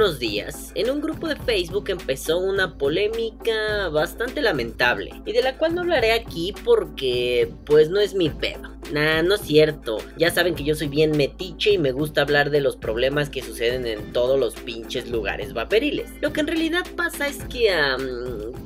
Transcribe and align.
algunos 0.00 0.18
días, 0.18 0.72
en 0.76 0.90
un 0.90 1.02
grupo 1.02 1.28
de 1.28 1.36
Facebook 1.36 1.90
empezó 1.90 2.38
una 2.38 2.78
polémica 2.78 3.90
bastante 3.90 4.40
lamentable 4.40 5.10
y 5.26 5.32
de 5.32 5.42
la 5.42 5.58
cual 5.58 5.74
no 5.74 5.82
hablaré 5.82 6.12
aquí 6.12 6.54
porque 6.64 7.52
pues 7.66 7.90
no 7.90 8.00
es 8.00 8.14
mi 8.14 8.30
pedo. 8.30 8.70
Nah, 8.92 9.22
no 9.22 9.34
es 9.34 9.42
cierto. 9.42 9.98
Ya 10.16 10.30
saben 10.30 10.54
que 10.54 10.64
yo 10.64 10.74
soy 10.74 10.88
bien 10.88 11.16
metiche 11.18 11.72
y 11.72 11.78
me 11.78 11.92
gusta 11.92 12.22
hablar 12.22 12.48
de 12.48 12.62
los 12.62 12.76
problemas 12.76 13.28
que 13.28 13.42
suceden 13.42 13.86
en 13.86 14.12
todos 14.12 14.40
los 14.40 14.54
pinches 14.54 15.10
lugares 15.10 15.52
vaporiles. 15.52 16.10
Lo 16.22 16.32
que 16.32 16.40
en 16.40 16.46
realidad 16.46 16.86
pasa 16.96 17.28
es 17.28 17.44
que, 17.44 17.70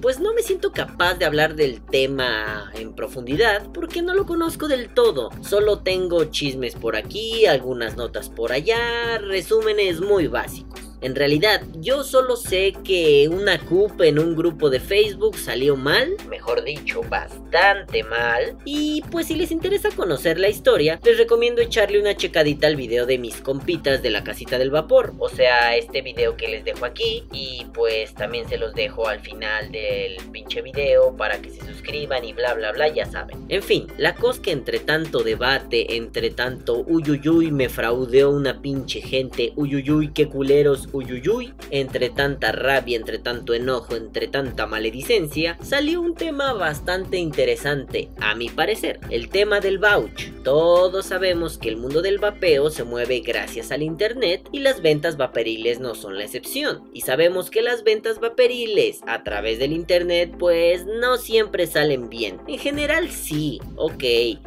pues 0.01 0.21
no 0.21 0.33
me 0.35 0.43
siento 0.43 0.71
capaz 0.71 1.15
de 1.15 1.25
hablar 1.25 1.57
del 1.57 1.83
tema 1.83 2.71
en 2.75 2.95
profundidad 2.95 3.67
porque 3.75 4.03
no 4.03 4.15
lo 4.15 4.25
conozco 4.25 4.69
del 4.69 4.95
todo. 4.95 5.31
Solo 5.43 5.81
tengo 5.81 6.27
chismes 6.27 6.77
por 6.77 6.95
aquí, 6.95 7.47
algunas 7.47 7.97
notas 7.97 8.31
por 8.31 8.53
allá, 8.53 9.19
resúmenes 9.19 10.01
muy 10.01 10.29
básicos. 10.29 10.84
En 11.05 11.15
realidad, 11.15 11.61
yo 11.81 12.03
solo 12.03 12.35
sé 12.35 12.73
que 12.83 13.29
una 13.29 13.59
CUP 13.59 14.01
en 14.01 14.19
un 14.19 14.35
grupo 14.35 14.71
de 14.71 14.81
Facebook 14.81 15.37
salió 15.37 15.77
mal, 15.77 16.17
mejor 16.31 16.65
dicho, 16.65 17.03
bastante 17.03 18.03
mal. 18.05 18.57
Y 18.65 19.03
pues 19.11 19.27
si 19.27 19.35
les 19.35 19.51
interesa 19.51 19.91
conocer 19.91 20.41
la 20.41 20.49
historia, 20.49 20.99
les 21.05 21.19
recomiendo 21.19 21.61
echarle 21.61 22.01
una 22.01 22.17
checadita 22.17 22.69
al 22.69 22.77
video 22.77 23.05
de 23.05 23.19
mis 23.19 23.43
compitas 23.43 24.03
de 24.03 24.09
la 24.09 24.25
casita 24.25 24.57
del 24.57 24.71
vapor. 24.71 25.13
O 25.19 25.29
sea, 25.29 25.77
este 25.77 26.01
video 26.01 26.39
que 26.39 26.49
les 26.49 26.65
dejo 26.65 26.87
aquí. 26.87 27.25
Y 27.33 27.67
pues 27.75 28.15
también 28.15 28.49
se 28.49 28.57
los 28.57 28.73
dejo 28.73 29.07
al 29.07 29.21
final 29.21 29.71
del 29.73 30.17
pinche 30.33 30.63
video 30.63 31.15
para 31.15 31.37
que 31.43 31.51
se 31.51 31.67
suscriban 31.67 32.25
y 32.25 32.33
bla 32.33 32.55
bla 32.55 32.73
bla, 32.73 32.89
ya 32.89 33.05
saben. 33.05 33.45
En 33.51 33.63
fin, 33.63 33.89
la 33.99 34.15
cosa 34.15 34.41
que 34.41 34.53
entre 34.53 34.79
tanto 34.79 35.23
debate, 35.23 35.97
entre 35.97 36.31
tanto 36.31 36.79
uyuyuy 36.79 37.51
me 37.51 37.69
fraudeó 37.69 38.31
una 38.31 38.63
pinche 38.63 39.03
gente, 39.03 39.53
uyuyuy 39.57 40.11
qué 40.15 40.29
culeros 40.29 40.89
uyuyuy, 40.95 41.53
entre 41.71 42.09
tanta 42.11 42.53
rabia, 42.53 42.97
entre 42.97 43.19
tanto 43.19 43.53
enojo, 43.53 43.97
entre 43.97 44.29
tanta 44.29 44.67
maledicencia, 44.67 45.59
salió 45.63 46.01
un 46.01 46.15
tema 46.15 46.53
bastante 46.53 47.19
interesante, 47.19 48.09
a 48.21 48.35
mi 48.35 48.49
parecer, 48.49 49.01
el 49.11 49.29
tema 49.29 49.61
del 49.61 49.79
vouch. 49.79 50.31
Todos 50.45 51.07
sabemos 51.07 51.59
que 51.59 51.69
el 51.69 51.77
mundo 51.77 52.03
del 52.03 52.19
vapeo 52.19 52.71
se 52.71 52.85
mueve 52.85 53.21
gracias 53.21 53.73
al 53.73 53.83
internet 53.83 54.49
y 54.53 54.61
las 54.61 54.83
ventas 54.83 55.17
vaporiles 55.17 55.81
no 55.81 55.95
son 55.95 56.19
la 56.19 56.25
excepción. 56.25 56.89
Y 56.93 57.01
sabemos 57.01 57.51
que 57.51 57.63
las 57.63 57.83
ventas 57.83 58.21
vaporiles 58.21 59.01
a 59.07 59.25
través 59.25 59.59
del 59.59 59.73
internet 59.73 60.35
pues 60.39 60.85
no 60.87 61.17
siempre 61.17 61.67
salen 61.67 62.09
bien. 62.09 62.41
En 62.47 62.59
general 62.59 63.11
sí, 63.11 63.61
ok, 63.77 64.05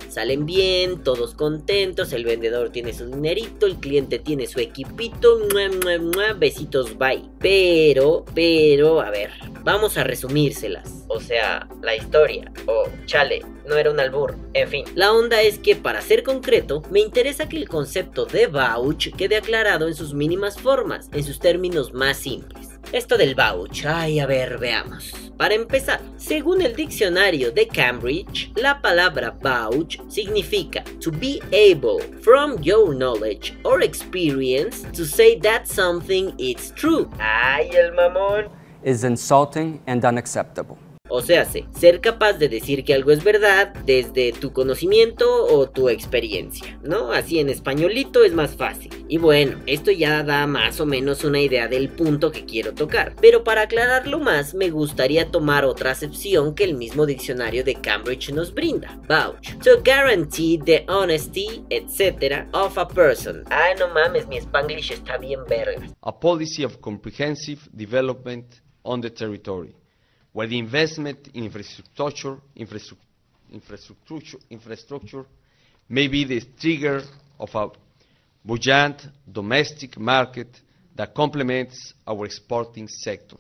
salen 0.09 0.45
bien, 0.45 1.04
todos 1.04 1.34
contentos, 1.34 2.14
el 2.14 2.26
vendedor 2.26 2.72
tiene 2.72 2.94
su 2.94 3.08
dinerito, 3.08 3.66
el 3.66 3.78
cliente 3.78 4.20
tiene 4.20 4.48
su 4.48 4.59
equipito, 4.59 5.39
besitos, 6.40 6.98
bye. 6.98 7.24
Pero, 7.40 8.26
pero, 8.34 9.02
a 9.02 9.10
ver, 9.10 9.32
vamos 9.64 9.98
a 9.98 10.04
resumírselas. 10.04 11.06
O 11.08 11.20
sea, 11.20 11.68
la 11.82 11.96
historia, 11.96 12.52
o 12.66 12.86
chale, 13.06 13.42
no 13.68 13.76
era 13.76 13.92
un 13.92 14.00
albur, 14.00 14.36
en 14.54 14.68
fin. 14.68 14.86
La 14.96 15.14
onda 15.14 15.42
es 15.42 15.60
que 15.60 15.76
para 15.76 16.02
ser 16.02 16.24
concreto, 16.24 16.82
me 16.90 17.00
interesa 17.00 17.48
que 17.50 17.58
el 17.58 17.70
concepto 17.70 18.26
de 18.26 18.48
vouch 18.48 19.14
quede 19.16 19.38
aclarado 19.38 19.88
en 19.88 19.96
sus 19.96 20.14
mínimas 20.14 20.60
formas, 20.60 21.10
en 21.14 21.24
sus 21.24 21.40
términos 21.40 21.94
más 21.94 22.18
simples. 22.18 22.77
Esto 22.94 23.18
del 23.18 23.36
vouch, 23.36 23.86
ay, 23.86 24.22
a 24.22 24.26
ver, 24.26 24.58
veamos. 24.58 25.12
Para 25.36 25.54
empezar, 25.54 26.00
según 26.16 26.62
el 26.62 26.74
diccionario 26.74 27.52
de 27.52 27.68
Cambridge, 27.68 28.50
la 28.56 28.82
palabra 28.82 29.32
vouch 29.32 30.00
significa 30.08 30.86
to 31.02 31.12
be 31.12 31.42
able, 31.52 32.00
from 32.22 32.56
your 32.62 32.96
knowledge 32.96 33.54
or 33.66 33.84
experience, 33.84 34.84
to 34.94 35.04
say 35.04 35.38
that 35.38 35.67
something 35.67 36.34
is 36.38 36.72
true. 36.76 37.10
Ay, 37.20 37.70
el 37.76 37.92
mamón. 37.92 38.50
Is 38.84 39.04
insulting 39.04 39.82
and 39.86 40.06
unacceptable. 40.06 40.78
O 41.10 41.22
sea, 41.22 41.45
ser 41.45 42.02
capaz 42.02 42.34
de 42.34 42.50
decir 42.50 42.84
que 42.84 42.94
algo 42.94 43.12
es 43.12 43.23
verdad 43.23 43.73
desde 43.86 44.32
tu 44.34 44.52
conocimiento 44.52 45.45
o 45.45 45.70
tu 45.70 45.90
experiencia, 45.90 46.78
¿no? 46.84 47.12
Así 47.12 47.40
en 47.40 47.50
españolito 47.50 48.23
es 48.23 48.34
más 48.34 48.56
fácil. 48.56 48.92
Y 49.08 49.17
bueno, 49.17 49.60
esto 49.66 49.92
ya 49.92 50.23
da 50.23 50.48
más 50.48 50.80
o 50.80 50.86
menos 50.86 51.23
una 51.23 51.40
idea 51.40 51.67
del 51.67 51.90
punto 51.90 52.32
que 52.32 52.46
quiero 52.46 52.73
tocar. 52.73 53.16
Pero 53.22 53.44
para 53.44 53.64
aclararlo 53.64 54.20
más, 54.20 54.54
me 54.54 54.70
gustaría 54.70 55.32
tomar 55.32 55.66
otra 55.66 55.92
acepción 55.92 56.56
que 56.56 56.64
el 56.64 56.76
mismo 56.76 57.06
diccionario 57.06 57.64
de 57.64 57.76
Cambridge 57.76 58.32
nos 58.32 58.54
brinda. 58.54 59.00
Vouch. 59.08 59.58
To 59.64 59.82
guarantee 59.84 60.60
the 60.66 60.86
honesty, 60.88 61.64
etc. 61.70 62.46
of 62.54 62.78
a 62.78 62.88
person. 62.88 63.44
Ay, 63.50 63.76
no 63.80 63.88
mames, 63.94 64.28
mi 64.28 64.38
spanglish 64.38 64.92
está 64.92 65.17
bien 65.17 65.42
vergas. 65.48 65.94
A 66.02 66.20
policy 66.20 66.64
of 66.64 66.80
comprehensive 66.82 67.62
development 67.73 68.62
on 68.84 69.02
the 69.02 69.10
territory 69.10 69.76
where 70.37 70.45
the 70.45 70.59
investment 70.59 71.30
in 71.33 71.45
infrastructure, 71.45 72.37
infrastructure, 72.55 74.37
infrastructure 74.52 75.25
may 75.89 76.08
be 76.08 76.25
the 76.25 76.39
trigger 76.59 77.02
of 77.39 77.49
a 77.55 77.70
buoyant 78.45 79.02
domestic 79.31 79.98
market 79.98 80.61
that 80.95 81.15
complements 81.15 81.92
our 82.05 82.23
exporting 82.23 82.87
sector. 82.87 83.37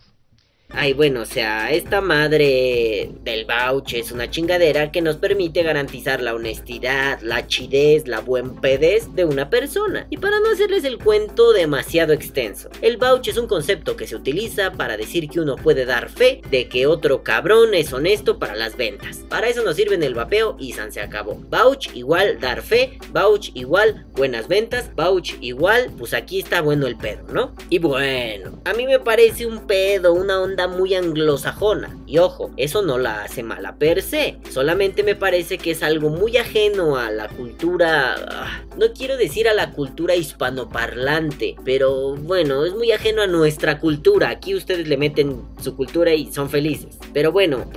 Ay, 0.69 0.91
bueno, 0.91 1.21
o 1.21 1.25
sea, 1.25 1.71
esta 1.71 2.01
madre 2.01 3.09
del 3.23 3.45
vouch 3.45 3.93
es 3.93 4.11
una 4.11 4.29
chingadera 4.29 4.91
que 4.91 5.01
nos 5.01 5.15
permite 5.15 5.63
garantizar 5.63 6.21
la 6.21 6.35
honestidad, 6.35 7.21
la 7.21 7.47
chidez, 7.47 8.05
la 8.05 8.19
buen 8.19 8.59
pedez 8.59 9.15
de 9.15 9.23
una 9.23 9.49
persona. 9.49 10.07
Y 10.09 10.17
para 10.17 10.41
no 10.41 10.49
hacerles 10.49 10.83
el 10.83 10.97
cuento 10.97 11.53
demasiado 11.53 12.11
extenso, 12.11 12.69
el 12.81 12.97
vouch 12.97 13.29
es 13.29 13.37
un 13.37 13.47
concepto 13.47 13.95
que 13.95 14.07
se 14.07 14.17
utiliza 14.17 14.73
para 14.73 14.97
decir 14.97 15.29
que 15.29 15.39
uno 15.39 15.55
puede 15.55 15.85
dar 15.85 16.09
fe 16.09 16.41
de 16.51 16.67
que 16.67 16.85
otro 16.85 17.23
cabrón 17.23 17.73
es 17.73 17.93
honesto 17.93 18.37
para 18.37 18.55
las 18.55 18.75
ventas. 18.75 19.19
Para 19.29 19.47
eso 19.47 19.63
nos 19.63 19.77
sirven 19.77 20.03
el 20.03 20.15
vapeo 20.15 20.57
y 20.59 20.73
San 20.73 20.91
se 20.91 20.99
acabó. 20.99 21.35
Vouch 21.49 21.95
igual 21.95 22.41
dar 22.41 22.61
fe, 22.61 22.99
vouch 23.13 23.51
igual 23.53 24.05
buenas 24.13 24.49
ventas, 24.49 24.93
vouch 24.95 25.37
igual, 25.39 25.91
pues 25.97 26.13
aquí 26.13 26.39
está 26.39 26.59
bueno 26.59 26.87
el 26.87 26.97
pedo, 26.97 27.23
¿no? 27.31 27.55
Y 27.69 27.79
bueno, 27.79 28.61
a 28.65 28.73
mí 28.73 28.85
me 28.85 28.99
parece 28.99 29.45
un 29.45 29.65
pedo, 29.65 30.13
una 30.13 30.41
onda 30.41 30.56
muy 30.65 30.95
anglosajona. 30.95 31.95
Y 32.07 32.17
ojo, 32.17 32.49
eso 32.57 32.81
no 32.81 32.97
la 32.97 33.21
hace 33.23 33.43
mala 33.43 33.75
per 33.75 34.01
se. 34.01 34.37
Solamente 34.49 35.03
me 35.03 35.13
parece 35.15 35.59
que 35.59 35.71
es 35.71 35.83
algo 35.83 36.09
muy 36.09 36.37
ajeno 36.37 36.97
a 36.97 37.11
la 37.11 37.27
cultura... 37.27 38.15
Ah, 38.29 38.63
no 38.77 38.93
quiero 38.93 39.17
decir 39.17 39.47
a 39.47 39.53
la 39.53 39.71
cultura 39.71 40.15
hispanoparlante, 40.15 41.55
pero 41.65 42.15
bueno, 42.15 42.63
es 42.63 42.73
muy 42.73 42.91
ajeno 42.91 43.23
a 43.23 43.27
nuestra 43.27 43.79
cultura. 43.79 44.29
Aquí 44.29 44.55
ustedes 44.55 44.87
le 44.87 44.97
meten 44.97 45.41
su 45.61 45.75
cultura 45.75 46.13
y 46.13 46.31
son 46.31 46.49
felices. 46.49 46.97
Pero 47.13 47.31
bueno, 47.31 47.69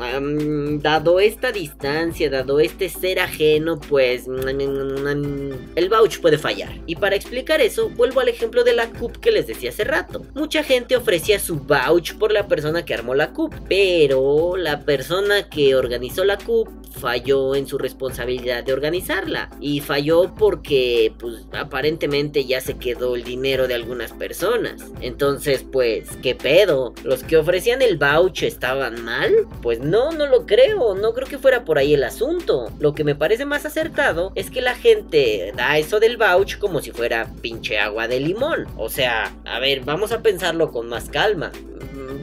dado 0.83 1.19
esta 1.19 1.53
distancia, 1.53 2.31
dado 2.31 2.61
este 2.61 2.89
ser 2.89 3.19
ajeno, 3.19 3.81
pues 3.81 4.27
el 4.29 5.89
vouch 5.89 6.21
puede 6.21 6.39
fallar. 6.39 6.73
Y 6.87 6.97
para 6.97 7.17
explicar 7.17 7.61
eso, 7.61 7.89
vuelvo 7.91 8.21
al 8.21 8.29
ejemplo 8.29 8.63
de 8.63 8.75
la 8.75 8.91
CUP 8.91 9.17
que 9.17 9.31
les 9.31 9.47
decía 9.47 9.71
hace 9.71 9.85
rato. 9.85 10.23
Mucha 10.35 10.63
gente 10.63 10.97
ofrecía 10.97 11.39
su 11.39 11.57
vouch 11.57 12.15
por 12.15 12.31
la 12.31 12.47
persona 12.47 12.70
que 12.85 12.95
armó 12.95 13.15
la 13.15 13.33
CUP, 13.33 13.55
pero 13.69 14.57
la 14.57 14.81
persona 14.81 15.49
que 15.49 15.75
organizó 15.75 16.25
la 16.25 16.39
CUP 16.39 16.69
falló 16.91 17.55
en 17.55 17.67
su 17.67 17.79
responsabilidad 17.79 18.65
de 18.65 18.73
organizarla 18.73 19.49
y 19.61 19.81
falló 19.81 20.35
porque 20.35 21.13
pues 21.19 21.47
aparentemente 21.53 22.45
ya 22.45 22.61
se 22.61 22.77
quedó 22.79 23.17
el 23.17 23.25
dinero 23.25 23.69
de 23.69 23.75
algunas 23.75 24.13
personas. 24.13 24.85
Entonces 25.01 25.65
pues, 25.71 26.09
¿qué 26.23 26.35
pedo? 26.35 26.95
¿Los 27.05 27.25
que 27.25 27.37
ofrecían 27.37 27.83
el 27.83 27.97
voucher 27.97 28.49
estaban 28.49 29.05
mal? 29.05 29.33
Pues 29.63 29.81
no, 29.81 30.13
no 30.13 30.27
lo 30.27 30.47
creo, 30.47 30.95
no 30.95 31.13
creo 31.13 31.29
que 31.29 31.39
fuera 31.39 31.65
por 31.65 31.79
ahí 31.79 31.95
el 31.95 32.05
asunto. 32.05 32.71
Lo 32.79 32.95
que 32.95 33.05
me 33.05 33.15
parece 33.15 33.45
más 33.45 33.67
acertado 33.67 34.33
es 34.35 34.51
que 34.51 34.61
la 34.61 34.75
gente 34.75 35.53
da 35.57 35.79
eso 35.79 36.01
del 36.01 36.17
voucher 36.17 36.59
como 36.59 36.81
si 36.81 36.91
fuera 36.91 37.31
pinche 37.41 37.79
agua 37.79 38.09
de 38.09 38.21
limón. 38.21 38.67
O 38.77 38.89
sea, 38.89 39.33
a 39.45 39.59
ver, 39.61 39.81
vamos 39.81 40.13
a 40.13 40.23
pensarlo 40.23 40.71
con 40.71 40.89
más 40.89 41.09
calma 41.09 41.53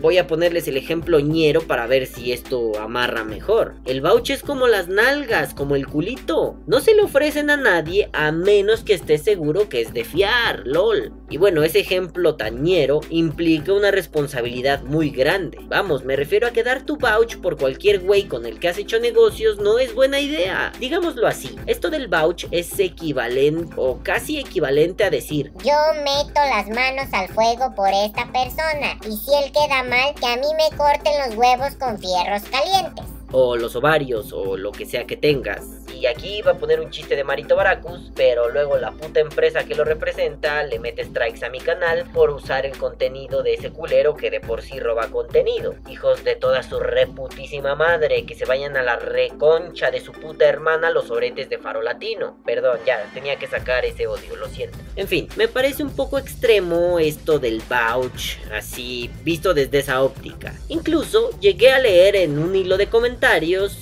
voy 0.01 0.17
a 0.17 0.27
ponerles 0.27 0.67
el 0.67 0.77
ejemplo 0.77 1.19
ñero 1.19 1.61
para 1.61 1.87
ver 1.87 2.05
si 2.05 2.31
esto 2.31 2.71
amarra 2.79 3.23
mejor. 3.23 3.75
El 3.85 4.01
vouch 4.01 4.29
es 4.29 4.41
como 4.41 4.67
las 4.67 4.87
nalgas, 4.87 5.53
como 5.53 5.75
el 5.75 5.87
culito. 5.87 6.57
No 6.67 6.79
se 6.79 6.95
le 6.95 7.03
ofrecen 7.03 7.49
a 7.49 7.57
nadie 7.57 8.09
a 8.13 8.31
menos 8.31 8.83
que 8.83 8.93
esté 8.93 9.17
seguro 9.17 9.69
que 9.69 9.81
es 9.81 9.93
de 9.93 10.03
fiar, 10.03 10.61
lol. 10.65 11.13
Y 11.29 11.37
bueno, 11.37 11.63
ese 11.63 11.79
ejemplo 11.79 12.35
tañero 12.35 13.01
implica 13.09 13.73
una 13.73 13.91
responsabilidad 13.91 14.83
muy 14.83 15.09
grande. 15.09 15.59
Vamos, 15.63 16.03
me 16.03 16.15
refiero 16.15 16.47
a 16.47 16.51
que 16.51 16.63
dar 16.63 16.83
tu 16.83 16.97
vouch 16.97 17.37
por 17.37 17.57
cualquier 17.57 17.99
güey 17.99 18.23
con 18.23 18.45
el 18.45 18.59
que 18.59 18.69
has 18.69 18.77
hecho 18.77 18.99
negocios 18.99 19.59
no 19.59 19.79
es 19.79 19.93
buena 19.93 20.19
idea. 20.19 20.71
Digámoslo 20.79 21.27
así, 21.27 21.55
esto 21.65 21.89
del 21.89 22.07
vouch 22.07 22.45
es 22.51 22.79
equivalente 22.79 23.73
o 23.75 23.99
casi 24.03 24.39
equivalente 24.39 25.03
a 25.03 25.09
decir 25.09 25.51
Yo 25.63 25.75
meto 26.03 26.39
las 26.49 26.67
manos 26.69 27.07
al 27.13 27.27
fuego 27.29 27.73
por 27.75 27.89
esta 27.89 28.31
persona 28.31 28.97
y 29.05 29.15
si 29.15 29.33
él 29.33 29.51
queda 29.51 29.83
mal, 29.87 30.13
que 30.15 30.25
a 30.25 30.37
mí 30.37 30.47
me 30.55 30.75
corten 30.77 31.13
los 31.25 31.35
huevos 31.35 31.75
con 31.75 31.97
fierros 31.99 32.43
calientes. 32.49 33.16
O 33.31 33.55
los 33.55 33.75
ovarios, 33.75 34.31
o 34.31 34.57
lo 34.57 34.71
que 34.71 34.85
sea 34.85 35.05
que 35.05 35.17
tengas. 35.17 35.65
Y 35.93 36.05
aquí 36.05 36.37
iba 36.37 36.51
a 36.51 36.57
poner 36.57 36.79
un 36.79 36.91
chiste 36.91 37.15
de 37.15 37.23
Marito 37.23 37.55
Baracus, 37.55 38.11
pero 38.15 38.49
luego 38.49 38.77
la 38.77 38.91
puta 38.91 39.19
empresa 39.19 39.63
que 39.63 39.73
lo 39.73 39.83
representa 39.83 40.63
le 40.63 40.79
mete 40.79 41.03
strikes 41.03 41.43
a 41.43 41.49
mi 41.49 41.59
canal 41.59 42.05
por 42.13 42.29
usar 42.29 42.65
el 42.65 42.77
contenido 42.77 43.41
de 43.41 43.55
ese 43.55 43.71
culero 43.71 44.15
que 44.15 44.29
de 44.29 44.39
por 44.39 44.61
sí 44.61 44.79
roba 44.79 45.07
contenido. 45.07 45.75
Hijos 45.89 46.23
de 46.23 46.35
toda 46.35 46.61
su 46.61 46.79
reputísima 46.79 47.73
madre, 47.73 48.25
que 48.25 48.35
se 48.35 48.45
vayan 48.45 48.77
a 48.77 48.83
la 48.83 48.97
reconcha 48.97 49.89
de 49.89 49.99
su 49.99 50.11
puta 50.11 50.45
hermana 50.45 50.91
los 50.91 51.09
oretes 51.09 51.49
de 51.49 51.57
Faro 51.57 51.81
Latino. 51.81 52.37
Perdón, 52.45 52.79
ya, 52.85 53.09
tenía 53.13 53.37
que 53.37 53.47
sacar 53.47 53.83
ese 53.83 54.05
odio, 54.07 54.35
lo 54.35 54.47
siento. 54.47 54.77
En 54.95 55.07
fin, 55.07 55.27
me 55.35 55.47
parece 55.47 55.83
un 55.83 55.95
poco 55.95 56.19
extremo 56.19 56.99
esto 56.99 57.39
del 57.39 57.63
vouch, 57.67 58.37
así 58.53 59.09
visto 59.23 59.53
desde 59.55 59.79
esa 59.79 60.03
óptica. 60.03 60.53
Incluso 60.69 61.31
llegué 61.39 61.71
a 61.71 61.79
leer 61.79 62.15
en 62.15 62.37
un 62.37 62.55
hilo 62.55 62.77
de 62.77 62.87
comentarios 62.87 63.16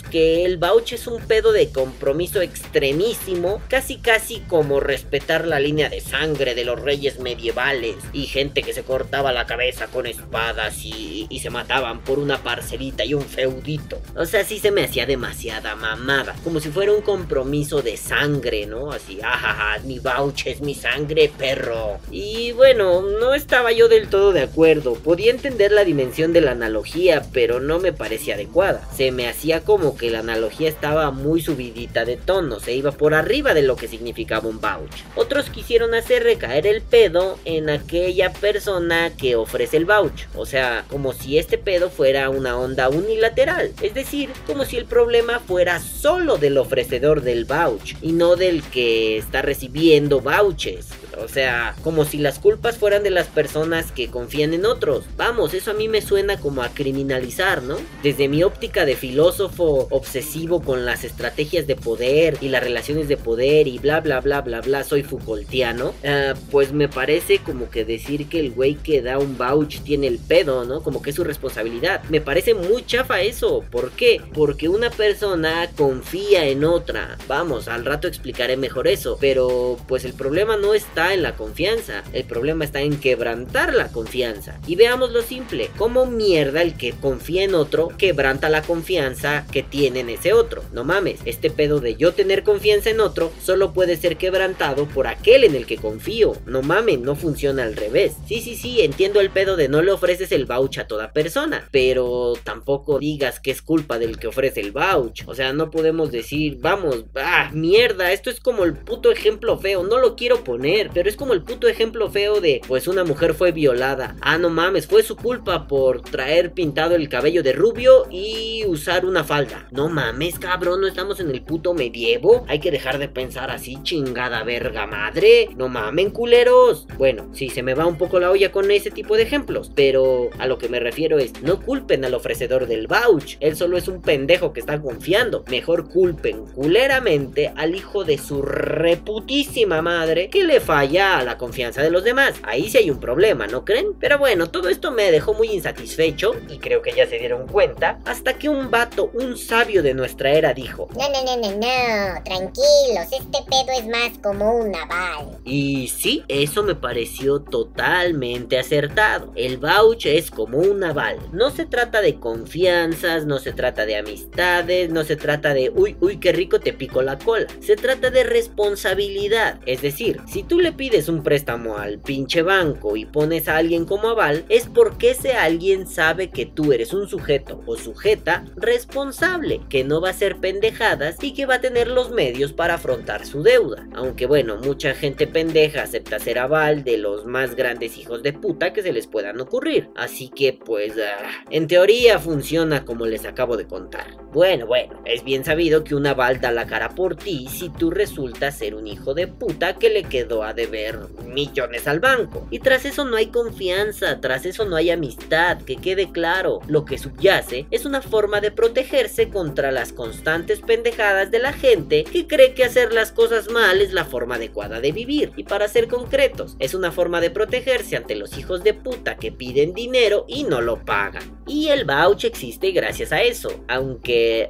que 0.09 0.45
el 0.45 0.57
vouch 0.57 0.93
es 0.93 1.07
un 1.07 1.21
pedo 1.21 1.51
de 1.51 1.69
compromiso 1.69 2.41
extremísimo, 2.41 3.61
casi 3.67 3.97
casi 3.97 4.39
como 4.39 4.79
respetar 4.79 5.45
la 5.45 5.59
línea 5.59 5.89
de 5.89 5.99
sangre 5.99 6.55
de 6.55 6.63
los 6.63 6.79
reyes 6.79 7.19
medievales 7.19 7.95
y 8.13 8.25
gente 8.27 8.63
que 8.63 8.73
se 8.73 8.83
cortaba 8.83 9.33
la 9.33 9.45
cabeza 9.45 9.87
con 9.87 10.05
espadas 10.07 10.83
y, 10.83 11.27
se 11.35 11.49
mataban 11.51 11.99
por 12.01 12.17
una 12.17 12.41
parcelita 12.41 13.05
y 13.05 13.13
un 13.13 13.21
feudito. 13.21 14.01
O 14.15 14.25
sea, 14.25 14.43
sí 14.43 14.57
se 14.57 14.71
me 14.71 14.83
hacía 14.83 15.05
demasiada 15.05 15.75
mamada, 15.75 16.33
como 16.43 16.59
si 16.59 16.69
fuera 16.69 16.91
un 16.91 17.01
compromiso 17.01 17.83
de 17.83 17.97
sangre, 17.97 18.65
¿no? 18.65 18.91
Así, 18.91 19.19
ajaja, 19.21 19.79
mi 19.83 19.99
vouch 19.99 20.47
es 20.47 20.61
mi 20.61 20.73
sangre, 20.73 21.31
perro. 21.37 21.99
Y 22.09 22.51
bueno, 22.53 23.03
no 23.03 23.35
estaba 23.35 23.73
yo 23.73 23.87
del 23.89 24.07
todo 24.09 24.31
de 24.31 24.41
acuerdo, 24.41 24.95
podía 24.95 25.29
entender 25.29 25.71
la 25.71 25.83
dimensión 25.83 26.33
de 26.33 26.41
la 26.41 26.51
analogía, 26.51 27.23
pero 27.31 27.59
no 27.59 27.77
me 27.77 27.93
parecía 27.93 28.33
adecuada. 28.33 28.81
Se 28.95 29.11
me 29.11 29.25
hacía 29.27 29.62
como 29.62 29.98
que 29.98 30.10
la 30.10 30.19
analogía 30.19 30.69
estaba 30.69 31.12
muy 31.12 31.42
subidita 31.42 32.06
de 32.06 32.18
tono, 32.18 32.60
se 32.60 32.74
iba 32.74 32.92
por 32.92 33.13
arriba 33.13 33.54
de 33.54 33.62
lo 33.62 33.75
que 33.75 33.88
significaba 33.88 34.48
un 34.48 34.60
vouch. 34.60 35.04
Otros 35.16 35.50
quisieron 35.50 35.94
hacer 35.94 36.24
recaer 36.24 36.68
el 36.68 36.81
pedo 36.81 37.39
en 37.45 37.69
aquella 37.69 38.33
persona 38.33 39.12
que 39.16 39.36
ofrece 39.36 39.77
el 39.77 39.86
vouch, 39.86 40.27
o 40.36 40.45
sea, 40.45 40.86
como 40.89 41.13
si 41.13 41.38
este 41.38 41.57
pedo 41.57 41.89
fuera 41.89 42.30
una 42.30 42.57
onda 42.57 42.89
unilateral, 42.89 43.72
es 43.81 43.94
decir, 43.94 44.30
como 44.45 44.66
si 44.66 44.77
el 44.77 44.86
problema 44.86 45.39
fuera 45.39 45.80
solo 45.80 46.38
del 46.38 46.57
ofrecedor 46.57 47.21
del 47.21 47.45
vouch 47.45 47.95
y 48.01 48.12
no 48.12 48.36
del 48.36 48.63
que 48.63 49.18
está 49.18 49.42
recibiendo 49.42 50.21
vouches. 50.21 50.88
O 51.19 51.27
sea, 51.27 51.75
como 51.83 52.06
si 52.06 52.17
las 52.17 52.39
culpas 52.39 52.77
fueran 52.77 53.03
de 53.03 53.09
las 53.09 53.27
personas 53.27 53.91
que 53.91 54.09
confían 54.09 54.53
en 54.53 54.65
otros. 54.65 55.06
Vamos, 55.17 55.53
eso 55.53 55.71
a 55.71 55.73
mí 55.73 55.88
me 55.88 56.01
suena 56.01 56.39
como 56.39 56.62
a 56.62 56.69
criminalizar, 56.69 57.63
¿no? 57.63 57.77
Desde 58.03 58.27
mi 58.27 58.44
óptica 58.44 58.85
de 58.85 58.95
filósofo 58.95 59.88
obsesivo 59.91 60.62
con 60.62 60.85
las 60.85 61.03
estrategias 61.03 61.67
de 61.67 61.75
poder 61.75 62.38
y 62.41 62.50
las 62.50 62.63
relaciones 62.63 63.07
de 63.07 63.17
poder 63.17 63.67
y 63.67 63.79
bla 63.79 64.01
bla 64.01 64.19
bla 64.21 64.41
bla 64.41 64.62
bla, 64.62 64.83
soy 64.83 65.03
Foucaultiano, 65.03 65.89
uh, 65.89 66.38
pues 66.51 66.71
me 66.71 66.89
parece 66.89 67.39
como 67.39 67.69
que 67.69 67.85
decir 67.85 68.27
que 68.27 68.39
el 68.39 68.51
güey 68.51 68.75
que 68.75 69.01
da 69.01 69.18
un 69.18 69.38
vouch 69.38 69.81
tiene 69.81 70.07
el 70.07 70.19
pedo, 70.19 70.65
¿no? 70.65 70.81
Como 70.81 71.01
que 71.01 71.11
es 71.11 71.15
su 71.15 71.23
responsabilidad. 71.23 72.03
Me 72.09 72.21
parece 72.21 72.53
muy 72.53 72.85
chafa 72.85 73.21
eso. 73.21 73.63
¿Por 73.71 73.91
qué? 73.91 74.21
Porque 74.33 74.69
una 74.69 74.89
persona 74.89 75.69
confía 75.75 76.45
en 76.47 76.63
otra. 76.63 77.18
Vamos, 77.27 77.68
al 77.68 77.85
rato 77.85 78.07
explicaré 78.07 78.57
mejor 78.57 78.88
eso. 78.88 79.18
Pero 79.19 79.77
pues 79.88 80.06
el 80.06 80.13
problema 80.13 80.57
no 80.57 80.73
está 80.73 81.05
en 81.13 81.24
la 81.24 81.36
confianza. 81.36 82.04
El 82.13 82.25
problema 82.25 82.66
está 82.66 82.81
en 82.81 83.00
quebrantar 83.00 83.74
la 83.74 83.90
confianza. 83.90 84.60
Y 84.68 84.75
veamos 84.75 85.12
lo 85.12 85.22
simple. 85.22 85.69
¿Cómo 85.78 86.06
mierda 86.06 86.62
el 86.62 86.75
que 86.75 86.94
confía 86.94 87.44
en 87.44 87.56
otro 87.56 87.90
quebranta 87.98 88.50
la 88.50 88.62
confianza 88.62 89.46
que 89.52 89.63
tiene 89.63 90.02
en 90.02 90.10
ese 90.10 90.34
otro? 90.34 90.63
No 90.72 90.84
mames, 90.84 91.19
este 91.25 91.50
pedo 91.50 91.80
de 91.80 91.96
yo 91.96 92.13
tener 92.13 92.44
confianza 92.44 92.90
en 92.90 93.00
otro 93.00 93.31
solo 93.42 93.74
puede 93.74 93.98
ser 93.98 94.18
quebrantado 94.18 94.86
por 94.88 95.07
aquel 95.07 95.44
en 95.44 95.56
el 95.56 95.66
que 95.66 95.78
confío. 95.78 96.34
No 96.46 96.62
mames, 96.62 97.00
no 97.00 97.16
funciona 97.16 97.63
al 97.63 97.75
revés. 97.75 98.13
Sí, 98.28 98.42
sí, 98.42 98.56
sí, 98.56 98.81
entiendo 98.81 99.19
el 99.19 99.30
pedo 99.30 99.56
de 99.56 99.68
no 99.68 99.81
le 99.81 99.92
ofreces 99.92 100.31
el 100.31 100.46
vouch 100.46 100.80
a 100.80 100.88
toda 100.88 101.13
persona. 101.13 101.68
Pero 101.72 102.34
tampoco 102.44 103.00
digas 103.00 103.40
que 103.40 103.52
es 103.52 103.62
culpa 103.62 104.00
del 104.00 104.18
que 104.18 104.28
ofrece 104.28 104.62
el 104.62 104.72
vouch. 104.72 105.24
O 105.28 105.36
sea, 105.36 105.54
no 105.54 105.72
podemos 105.72 106.12
decir, 106.12 106.57
vamos, 106.60 107.06
ah, 107.16 107.50
mierda, 107.54 108.12
esto 108.12 108.30
es 108.30 108.40
como 108.40 108.63
el 108.63 108.74
puto 108.74 109.12
ejemplo 109.12 109.57
feo. 109.57 109.84
No 109.84 110.00
lo 110.00 110.16
quiero 110.16 110.44
poner, 110.44 110.92
pero 110.95 111.09
es 111.09 111.18
como 111.18 111.33
el 111.33 111.42
puto 111.42 111.68
ejemplo 111.68 112.09
feo 112.09 112.39
de, 112.39 112.62
pues 112.69 112.88
una 112.88 113.03
mujer 113.03 113.33
fue 113.33 113.51
violada. 113.51 114.15
Ah, 114.21 114.38
no 114.38 114.50
mames, 114.50 114.88
fue 114.88 115.03
su 115.03 115.18
culpa 115.18 115.68
por 115.68 116.01
traer 116.01 116.53
pintado 116.53 116.95
el 116.95 117.09
cabello 117.09 117.44
de 117.44 117.51
rubio 117.51 118.07
y 118.09 118.63
usar 118.65 119.06
una 119.06 119.25
falda. 119.25 119.68
No 119.71 119.89
mames, 119.89 120.39
cabrón, 120.39 120.80
no 120.80 120.88
estamos 120.88 121.19
en 121.19 121.30
el 121.31 121.42
puto 121.42 121.74
medievo. 121.74 122.45
Hay 122.47 122.59
que 122.59 122.71
dejar 122.71 122.97
de 122.97 123.09
pensar 123.09 123.51
así, 123.51 123.77
chingada 123.83 124.44
verga 124.44 124.88
madre. 124.88 125.50
No 125.57 125.68
mamen, 125.68 126.12
culeros. 126.12 126.88
Bueno, 126.97 127.30
sí, 127.33 127.50
se 127.50 127.62
me 127.62 127.74
va 127.74 127.86
un 127.86 127.97
poco 127.97 128.21
la 128.21 128.31
olla 128.31 128.53
con 128.53 128.71
ese 128.71 128.89
tipo 128.89 129.18
de 129.18 129.24
ejemplos, 129.24 129.74
pero 129.75 130.30
a 130.39 130.47
lo 130.47 130.57
que 130.57 130.69
me 130.69 130.80
refiero 130.80 131.19
es, 131.19 131.42
no 131.42 131.59
culpen 131.59 132.06
al 132.06 132.13
ofrecedor 132.13 132.68
del 132.68 132.88
vouch. 132.88 133.36
Él 133.42 133.57
solo 133.57 133.77
es 133.77 133.89
un 133.89 134.01
pendejo 134.01 134.53
que 134.53 134.62
está 134.62 134.81
confiando. 134.81 135.44
Mejor 135.51 135.89
culpen 135.89 136.45
culeramente 136.56 137.51
al 137.53 137.75
hijo 137.75 138.06
de 138.06 138.18
su 138.18 138.42
reputísima 138.42 139.81
madre 139.81 140.30
que 140.30 140.45
le 140.45 140.62
falla 140.75 141.19
a 141.19 141.24
la 141.24 141.38
confianza 141.38 141.81
de 141.81 141.89
los 141.89 142.04
demás. 142.04 142.33
Ahí 142.44 142.69
sí 142.69 142.77
hay 142.77 142.89
un 142.89 143.00
problema, 143.00 143.48
¿no 143.48 143.63
creen? 143.63 143.94
Pero 143.98 144.19
bueno, 144.19 144.50
todo 144.50 144.68
esto 144.68 144.92
me 144.92 145.10
dejó 145.10 145.33
muy 145.33 145.48
insatisfecho 145.48 146.36
y 146.50 146.57
creo 146.57 146.81
que 146.81 146.92
ya 146.92 147.07
se 147.07 147.18
dieron 147.18 147.48
cuenta 147.48 148.00
hasta 148.04 148.33
que 148.33 148.50
un 148.50 148.69
vato, 148.72 149.10
un 149.13 149.38
sabio 149.38 149.81
de 149.81 149.94
nuestra 149.94 150.31
era 150.31 150.54
dijo, 150.54 150.89
No, 150.98 151.07
no, 151.07 151.24
no, 151.24 151.38
no, 151.38 151.51
no, 151.56 152.24
tranquilos, 152.25 153.07
este 153.10 153.39
pedo 153.50 153.72
es 153.80 153.88
más 153.88 154.18
como 154.22 154.54
un 154.54 154.75
aval. 154.75 155.38
Y 155.45 155.88
sí, 155.88 156.25
eso 156.27 156.62
me 156.62 156.75
pareció 156.75 157.39
totalmente 157.39 158.60
acertado. 158.60 159.31
El 159.38 159.60
vouch 159.60 160.07
es 160.07 160.30
como 160.30 160.57
un 160.57 160.83
aval. 160.83 161.19
No 161.31 161.51
se 161.51 161.66
trata 161.66 162.01
de 162.01 162.19
confianzas, 162.19 163.25
no 163.25 163.39
se 163.39 163.54
trata 163.54 163.86
de 163.86 163.95
amistades, 163.95 164.89
no 164.89 165.06
se 165.06 165.16
trata 165.16 165.54
de 165.54 165.69
uy, 165.74 165.95
uy, 166.01 166.18
qué 166.18 166.33
rico 166.33 166.60
te 166.60 166.74
pico 166.74 167.01
la 167.01 167.18
cola. 167.18 167.48
Se 167.62 167.78
trata 167.78 168.10
de 168.10 168.25
responsabilidad. 168.25 169.62
Es 169.66 169.81
decir, 169.81 170.19
si 170.28 170.44
tú 170.44 170.64
le 170.65 170.71
pides 170.71 171.09
un 171.09 171.21
préstamo 171.21 171.77
al 171.77 172.00
pinche 172.00 172.41
banco 172.41 172.97
y 172.97 173.06
pones 173.06 173.47
a 173.47 173.57
alguien 173.57 173.85
como 173.85 174.09
aval, 174.09 174.45
es 174.50 174.65
porque 174.65 175.12
ese 175.12 175.33
alguien 175.33 175.85
sabe 175.85 176.31
que 176.31 176.47
tú 176.47 176.73
eres 176.73 176.91
un 176.91 177.07
sujeto 177.07 177.62
o 177.67 177.77
sujeta 177.77 178.44
responsable, 178.56 179.62
que 179.69 179.83
no 179.83 180.01
va 180.01 180.07
a 180.07 180.12
hacer 180.12 180.38
pendejadas 180.38 181.17
y 181.21 181.35
que 181.35 181.45
va 181.45 181.56
a 181.56 181.61
tener 181.61 181.87
los 181.87 182.09
medios 182.09 182.51
para 182.51 182.73
afrontar 182.73 183.28
su 183.28 183.44
deuda. 183.44 183.87
Aunque 183.94 184.25
bueno, 184.25 184.57
mucha 184.57 184.95
gente 184.95 185.28
pendeja 185.28 185.83
acepta 185.83 186.18
ser 186.18 186.40
aval 186.40 186.83
de 186.83 186.97
los 186.97 187.28
más 187.28 187.56
grandes 187.56 187.99
hijos 187.99 188.23
de 188.23 188.33
puta 188.33 188.73
que 188.73 188.81
se 188.81 188.92
les 188.92 189.06
puedan 189.06 189.40
ocurrir. 189.40 189.90
Así 189.95 190.30
que 190.30 190.54
pues, 190.54 190.94
ah, 190.97 191.44
en 191.51 191.68
teoría 191.68 192.18
funciona 192.18 192.85
como 192.85 193.06
les 193.06 193.23
acabo 193.25 193.56
de 193.56 193.68
contar. 193.68 194.18
Bueno, 194.33 194.66
bueno, 194.66 194.99
es 195.06 195.23
bien 195.23 195.45
sabido 195.45 195.83
que 195.83 195.94
un 195.94 196.07
aval 196.07 196.42
da 196.42 196.51
la 196.51 196.66
cara 196.66 196.90
por 196.90 197.16
ti 197.16 197.45
si 197.51 197.69
tú 197.69 197.92
resultas 197.92 198.57
ser 198.57 198.73
un 198.73 198.87
hijo 198.87 199.13
de 199.13 199.28
puta 199.28 199.75
que 199.75 199.92
le 199.92 200.04
quedó 200.04 200.42
a 200.42 200.55
deber 200.56 201.00
millones 201.26 201.88
al 201.88 202.00
banco. 202.00 202.47
Y 202.50 202.59
tras 202.59 202.85
eso 202.85 203.06
no 203.06 203.18
hay 203.18 203.28
confianza, 203.28 204.19
tras 204.21 204.45
eso 204.45 204.66
no 204.66 204.76
hay 204.76 204.90
amistad, 204.90 205.62
que 205.62 205.76
quede 205.76 206.12
claro. 206.12 206.62
Lo 206.68 206.85
que 206.85 206.97
subyace 206.97 207.68
es 207.71 207.85
una 207.85 208.02
forma 208.02 208.42
de 208.42 208.52
protegerse 208.52 209.30
contra 209.30 209.71
las 209.71 209.94
constantes 209.94 210.62
pendejadas 210.62 211.31
de 211.31 211.40
la 211.40 211.54
gente 211.54 212.04
que 212.04 212.28
cree 212.28 212.54
que 212.54 212.64
hacer 212.64 212.94
las 212.94 213.12
cosas 213.12 213.50
mal 213.50 213.81
es 213.81 213.94
la 213.94 214.06
forma 214.06 214.35
adecuada 214.35 214.80
de 214.80 214.92
vivir. 214.92 215.31
Y 215.35 215.44
para 215.44 215.68
ser 215.68 215.88
concretos, 215.88 216.56
es 216.59 216.74
una 216.74 216.92
forma 216.92 217.21
de 217.21 217.30
protegerse 217.30 217.97
ante 217.97 218.16
los 218.16 218.38
hijos 218.38 218.64
de 218.64 218.74
puta 218.74 219.18
que 219.18 219.31
piden 219.31 219.74
dinero 219.74 220.26
y 220.28 220.44
no 220.44 220.62
lo 220.62 220.83
pagan. 220.83 221.40
Y 221.45 221.68
el 221.68 221.85
vouch 221.85 222.26
existe 222.26 222.71
gracias 222.71 223.12
a 223.12 223.21
eso, 223.21 223.64
aunque... 223.68 224.50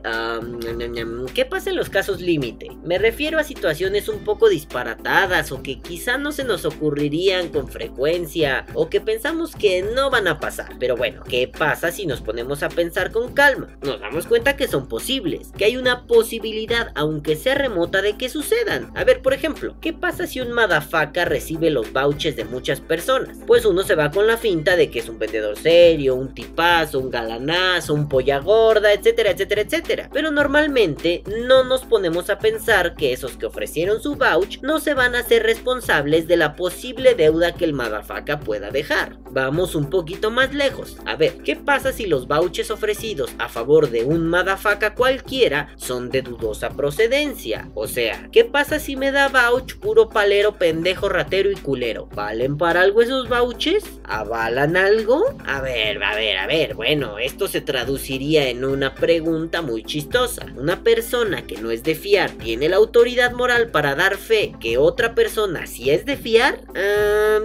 ¿Qué 1.33 1.45
pasa 1.45 1.69
en 1.69 1.75
los 1.75 1.89
casos 1.89 2.21
límite? 2.21 2.69
Me 2.83 2.97
refiero 2.97 3.39
a 3.39 3.43
situaciones 3.43 4.07
un 4.07 4.23
poco 4.23 4.47
disparatadas 4.49 5.51
o 5.51 5.61
que 5.63 5.81
quizá 5.95 6.17
no 6.17 6.33
se 6.33 6.43
nos 6.43 6.65
ocurrirían 6.65 7.47
con 7.47 7.69
frecuencia 7.69 8.65
o 8.73 8.89
que 8.89 8.99
pensamos 8.99 9.55
que 9.55 9.81
no 9.81 10.09
van 10.09 10.27
a 10.27 10.41
pasar. 10.41 10.73
Pero 10.77 10.97
bueno, 10.97 11.23
¿qué 11.23 11.47
pasa 11.47 11.89
si 11.89 12.05
nos 12.05 12.19
ponemos 12.19 12.63
a 12.63 12.67
pensar 12.67 13.13
con 13.13 13.33
calma? 13.33 13.69
Nos 13.81 14.01
damos 14.01 14.27
cuenta 14.27 14.57
que 14.57 14.67
son 14.67 14.89
posibles, 14.89 15.53
que 15.57 15.63
hay 15.63 15.77
una 15.77 16.05
posibilidad, 16.05 16.91
aunque 16.95 17.37
sea 17.37 17.55
remota, 17.55 18.01
de 18.01 18.17
que 18.17 18.27
sucedan. 18.27 18.91
A 18.93 19.05
ver, 19.05 19.21
por 19.21 19.31
ejemplo, 19.31 19.77
¿qué 19.79 19.93
pasa 19.93 20.27
si 20.27 20.41
un 20.41 20.51
madafaka 20.51 21.23
recibe 21.23 21.69
los 21.69 21.93
vouchers 21.93 22.35
de 22.35 22.43
muchas 22.43 22.81
personas? 22.81 23.37
Pues 23.47 23.63
uno 23.63 23.83
se 23.83 23.95
va 23.95 24.11
con 24.11 24.27
la 24.27 24.35
finta 24.35 24.75
de 24.75 24.91
que 24.91 24.99
es 24.99 25.07
un 25.07 25.17
vendedor 25.17 25.57
serio, 25.57 26.15
un 26.15 26.33
tipazo, 26.33 26.99
un 26.99 27.09
galanazo, 27.09 27.93
un 27.93 28.09
polla 28.09 28.39
gorda, 28.39 28.91
etcétera, 28.91 29.31
etcétera, 29.31 29.61
etcétera. 29.61 30.09
Pero 30.11 30.29
normalmente 30.29 31.23
no 31.47 31.63
nos 31.63 31.85
ponemos 31.85 32.29
a 32.29 32.37
pensar 32.37 32.95
que 32.95 33.13
esos 33.13 33.37
que 33.37 33.45
ofrecieron 33.45 34.01
su 34.01 34.15
vouch 34.15 34.59
no 34.61 34.81
se 34.81 34.93
van 34.93 35.15
a 35.15 35.19
hacer 35.19 35.43
responsables 35.43 35.84
de 35.85 36.35
la 36.35 36.55
posible 36.55 37.13
deuda 37.13 37.53
que 37.53 37.63
el 37.63 37.73
madafaca 37.73 38.39
pueda 38.39 38.71
dejar. 38.71 39.17
Vamos 39.29 39.75
un 39.75 39.89
poquito 39.89 40.31
más 40.31 40.53
lejos. 40.53 40.97
A 41.05 41.15
ver, 41.15 41.37
¿qué 41.43 41.55
pasa 41.55 41.91
si 41.91 42.07
los 42.07 42.27
vouchers 42.27 42.71
ofrecidos 42.71 43.31
a 43.37 43.49
favor 43.49 43.91
de 43.91 44.03
un 44.03 44.25
madafaca 44.25 44.95
cualquiera 44.95 45.69
son 45.75 46.09
de 46.09 46.23
dudosa 46.23 46.71
procedencia? 46.71 47.69
O 47.75 47.87
sea, 47.87 48.29
¿qué 48.31 48.45
pasa 48.45 48.79
si 48.79 48.95
me 48.95 49.11
da 49.11 49.27
vouch 49.27 49.75
puro 49.75 50.09
palero, 50.09 50.57
pendejo, 50.57 51.07
ratero 51.07 51.51
y 51.51 51.55
culero? 51.55 52.07
¿Valen 52.15 52.57
para 52.57 52.81
algo 52.81 53.03
esos 53.03 53.29
vouchers? 53.29 53.85
¿Avalan 54.05 54.77
algo? 54.77 55.23
A 55.45 55.61
ver, 55.61 56.01
a 56.03 56.15
ver, 56.15 56.37
a 56.37 56.47
ver. 56.47 56.73
Bueno, 56.73 57.19
esto 57.19 57.47
se 57.47 57.61
traduciría 57.61 58.49
en 58.49 58.65
una 58.65 58.95
pregunta 58.95 59.61
muy 59.61 59.83
chistosa. 59.83 60.47
Una 60.55 60.81
persona 60.81 61.45
que 61.45 61.57
no 61.57 61.69
es 61.69 61.83
de 61.83 61.93
fiar 61.93 62.31
tiene 62.31 62.69
la 62.69 62.77
autoridad 62.77 63.33
moral 63.33 63.67
para 63.67 63.93
dar 63.93 64.17
fe 64.17 64.55
que 64.59 64.79
otra 64.79 65.13
persona 65.13 65.67
sí 65.75 65.89
es 65.89 66.05
de 66.05 66.15
fiar? 66.15 66.61
Ah, 66.73 67.39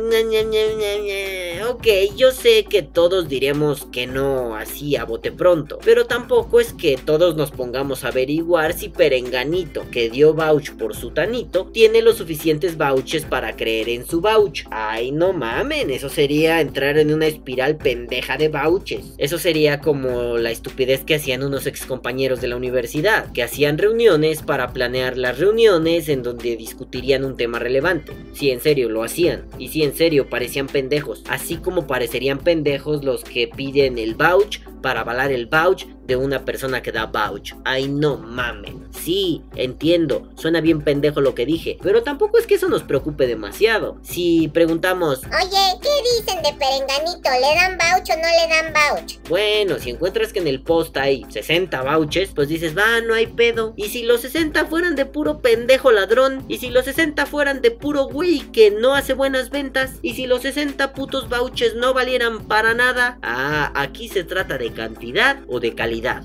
ok, 1.68 1.86
yo 2.16 2.30
sé 2.30 2.64
que 2.64 2.82
todos 2.82 3.28
diremos 3.28 3.86
que 3.86 4.06
no 4.06 4.54
así 4.54 4.94
a 4.94 5.04
bote 5.04 5.32
pronto, 5.32 5.80
pero 5.84 6.06
tampoco 6.06 6.60
es 6.60 6.72
que 6.72 6.96
todos 6.96 7.34
nos 7.34 7.50
pongamos 7.50 8.04
a 8.04 8.08
averiguar 8.08 8.72
si 8.72 8.88
Perenganito, 8.88 9.84
que 9.90 10.10
dio 10.10 10.32
vouch 10.32 10.70
por 10.72 10.94
su 10.94 11.10
tanito, 11.10 11.66
tiene 11.72 12.02
los 12.02 12.18
suficientes 12.18 12.76
vouches 12.76 13.24
para 13.24 13.56
creer 13.56 13.88
en 13.88 14.06
su 14.06 14.20
vouch. 14.20 14.64
Ay, 14.70 15.10
no 15.10 15.32
mamen, 15.32 15.90
eso 15.90 16.08
sería 16.08 16.60
entrar 16.60 16.98
en 16.98 17.12
una 17.12 17.26
espiral 17.26 17.76
pendeja 17.78 18.36
de 18.36 18.48
vouches. 18.48 19.14
Eso 19.18 19.38
sería 19.38 19.80
como 19.80 20.38
la 20.38 20.52
estupidez 20.52 21.04
que 21.04 21.16
hacían 21.16 21.42
unos 21.42 21.66
ex 21.66 21.84
compañeros 21.84 22.40
de 22.40 22.48
la 22.48 22.56
universidad, 22.56 23.32
que 23.32 23.42
hacían 23.42 23.78
reuniones 23.78 24.42
para 24.42 24.72
planear 24.72 25.16
las 25.16 25.38
reuniones 25.38 26.08
en 26.08 26.22
donde 26.22 26.56
discutirían 26.56 27.24
un 27.24 27.36
tema 27.36 27.58
relevante. 27.58 28.19
Si 28.32 28.50
en 28.50 28.60
serio 28.60 28.88
lo 28.88 29.02
hacían, 29.02 29.46
y 29.58 29.68
si 29.68 29.82
en 29.82 29.94
serio 29.94 30.28
parecían 30.28 30.66
pendejos, 30.66 31.22
así 31.28 31.56
como 31.56 31.86
parecerían 31.86 32.38
pendejos 32.38 33.04
los 33.04 33.24
que 33.24 33.48
piden 33.48 33.98
el 33.98 34.14
vouch 34.14 34.60
para 34.82 35.00
avalar 35.00 35.32
el 35.32 35.46
vouch 35.46 35.86
de 36.10 36.16
una 36.16 36.44
persona 36.44 36.82
que 36.82 36.90
da 36.90 37.06
vouch. 37.06 37.54
Ay, 37.64 37.86
no 37.86 38.16
mamen. 38.16 38.84
Sí, 38.90 39.42
entiendo, 39.54 40.28
suena 40.34 40.60
bien 40.60 40.82
pendejo 40.82 41.20
lo 41.20 41.36
que 41.36 41.46
dije, 41.46 41.78
pero 41.80 42.02
tampoco 42.02 42.36
es 42.36 42.48
que 42.48 42.56
eso 42.56 42.68
nos 42.68 42.82
preocupe 42.82 43.28
demasiado. 43.28 43.96
Si 44.02 44.48
preguntamos, 44.48 45.20
Oye, 45.20 45.78
¿qué 45.80 45.88
dicen 46.18 46.42
de 46.42 46.52
Perenganito? 46.58 47.30
¿Le 47.30 47.54
dan 47.54 47.78
vouch 47.78 48.10
o 48.10 48.16
no 48.16 48.28
le 48.28 48.48
dan 48.48 48.72
vouch? 48.72 49.20
bueno, 49.28 49.78
si 49.78 49.90
encuentras 49.90 50.32
que 50.32 50.40
en 50.40 50.48
el 50.48 50.62
post 50.62 50.96
hay 50.96 51.24
60 51.28 51.80
vouches, 51.82 52.30
pues 52.34 52.48
dices, 52.48 52.76
va, 52.76 53.00
no 53.02 53.14
hay 53.14 53.28
pedo. 53.28 53.72
Y 53.76 53.90
si 53.90 54.02
los 54.02 54.22
60 54.22 54.66
fueran 54.66 54.96
de 54.96 55.06
puro 55.06 55.38
pendejo 55.38 55.92
ladrón, 55.92 56.44
y 56.48 56.58
si 56.58 56.70
los 56.70 56.86
60 56.86 57.24
fueran 57.26 57.60
de 57.62 57.70
puro 57.70 58.06
güey 58.06 58.40
que 58.50 58.72
no 58.72 58.94
hace 58.96 59.12
buenas 59.14 59.50
ventas, 59.50 59.92
y 60.02 60.14
si 60.14 60.26
los 60.26 60.42
60 60.42 60.92
putos 60.92 61.28
vouchers 61.28 61.76
no 61.76 61.94
valieran 61.94 62.48
para 62.48 62.74
nada, 62.74 63.18
ah, 63.22 63.70
aquí 63.76 64.08
se 64.08 64.24
trata 64.24 64.58
de 64.58 64.72
cantidad 64.72 65.38
o 65.46 65.60
de 65.60 65.76
calidad. 65.76 65.99
Yeah. 66.00 66.22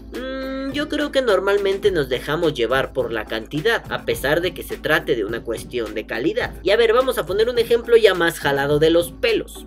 Yo 0.75 0.89
creo 0.89 1.09
que 1.09 1.21
normalmente 1.21 1.89
nos 1.89 2.09
dejamos 2.09 2.53
llevar 2.53 2.91
por 2.91 3.13
la 3.13 3.23
cantidad, 3.23 3.81
a 3.89 4.03
pesar 4.03 4.41
de 4.41 4.53
que 4.53 4.61
se 4.61 4.75
trate 4.75 5.15
de 5.15 5.23
una 5.23 5.41
cuestión 5.41 5.95
de 5.95 6.05
calidad. 6.05 6.53
Y 6.63 6.71
a 6.71 6.75
ver, 6.75 6.91
vamos 6.91 7.17
a 7.17 7.25
poner 7.25 7.49
un 7.49 7.57
ejemplo 7.57 7.95
ya 7.95 8.13
más 8.13 8.39
jalado 8.39 8.77
de 8.77 8.89
los 8.89 9.13
pelos. 9.13 9.65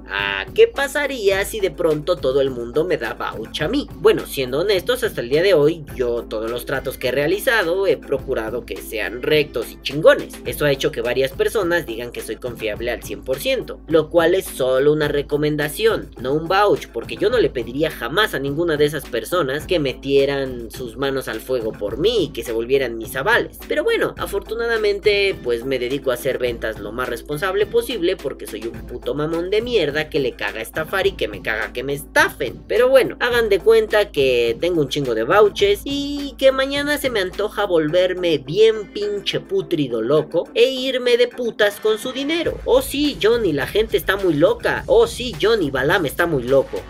¿qué 0.54 0.66
pasaría 0.66 1.44
si 1.44 1.60
de 1.60 1.70
pronto 1.70 2.16
todo 2.16 2.40
el 2.40 2.50
mundo 2.50 2.84
me 2.84 2.96
da 2.96 3.14
vouch 3.14 3.62
a 3.62 3.68
mí? 3.68 3.88
Bueno, 3.94 4.26
siendo 4.26 4.60
honestos, 4.60 5.04
hasta 5.04 5.20
el 5.20 5.28
día 5.28 5.42
de 5.42 5.54
hoy, 5.54 5.84
yo 5.94 6.24
todos 6.24 6.50
los 6.50 6.66
tratos 6.66 6.98
que 6.98 7.08
he 7.08 7.12
realizado 7.12 7.86
he 7.86 7.96
procurado 7.96 8.66
que 8.66 8.76
sean 8.76 9.22
rectos 9.22 9.70
y 9.70 9.80
chingones. 9.82 10.34
Eso 10.44 10.64
ha 10.64 10.72
hecho 10.72 10.90
que 10.90 11.00
varias 11.00 11.32
personas 11.32 11.86
digan 11.86 12.12
que 12.12 12.20
soy 12.20 12.36
confiable 12.36 12.90
al 12.90 13.00
100%, 13.00 13.78
lo 13.86 14.10
cual 14.10 14.34
es 14.34 14.44
solo 14.44 14.92
una 14.92 15.08
recomendación, 15.08 16.10
no 16.20 16.32
un 16.34 16.48
vouch, 16.48 16.88
porque 16.88 17.16
yo 17.16 17.30
no 17.30 17.38
le 17.38 17.50
pediría 17.50 17.90
jamás 17.90 18.34
a 18.34 18.38
ninguna 18.38 18.76
de 18.76 18.84
esas 18.84 19.04
personas 19.04 19.66
que 19.66 19.78
metieran 19.78 20.70
sus 20.70 20.97
manos 20.98 21.28
al 21.28 21.40
fuego 21.40 21.72
por 21.72 21.98
mí 21.98 22.24
y 22.24 22.28
que 22.28 22.44
se 22.44 22.52
volvieran 22.52 22.98
mis 22.98 23.16
avales. 23.16 23.58
Pero 23.68 23.84
bueno, 23.84 24.14
afortunadamente 24.18 25.36
pues 25.42 25.64
me 25.64 25.78
dedico 25.78 26.10
a 26.10 26.14
hacer 26.14 26.38
ventas 26.38 26.78
lo 26.78 26.92
más 26.92 27.08
responsable 27.08 27.66
posible 27.66 28.16
porque 28.16 28.46
soy 28.46 28.66
un 28.66 28.86
puto 28.86 29.14
mamón 29.14 29.50
de 29.50 29.62
mierda 29.62 30.10
que 30.10 30.20
le 30.20 30.32
caga 30.32 30.60
estafar 30.60 31.06
y 31.06 31.12
que 31.12 31.28
me 31.28 31.42
caga 31.42 31.72
que 31.72 31.84
me 31.84 31.94
estafen. 31.94 32.62
Pero 32.66 32.88
bueno, 32.88 33.16
hagan 33.20 33.48
de 33.48 33.60
cuenta 33.60 34.10
que 34.10 34.56
tengo 34.60 34.80
un 34.80 34.88
chingo 34.88 35.14
de 35.14 35.24
vouchers 35.24 35.82
y 35.84 36.34
que 36.38 36.52
mañana 36.52 36.98
se 36.98 37.10
me 37.10 37.20
antoja 37.20 37.64
volverme 37.64 38.38
bien 38.38 38.92
pinche 38.92 39.40
putrido 39.40 40.02
loco 40.02 40.48
e 40.54 40.68
irme 40.68 41.16
de 41.16 41.28
putas 41.28 41.80
con 41.80 41.98
su 41.98 42.12
dinero. 42.12 42.58
Oh 42.64 42.82
sí, 42.82 43.18
Johnny, 43.22 43.52
la 43.52 43.66
gente 43.66 43.96
está 43.96 44.16
muy 44.16 44.34
loca. 44.34 44.84
Oh 44.86 45.06
sí, 45.06 45.34
Johnny, 45.40 45.70
Balam 45.70 46.06
está 46.06 46.26
muy 46.26 46.42
loco. 46.42 46.82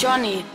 Johnny, 0.00 0.44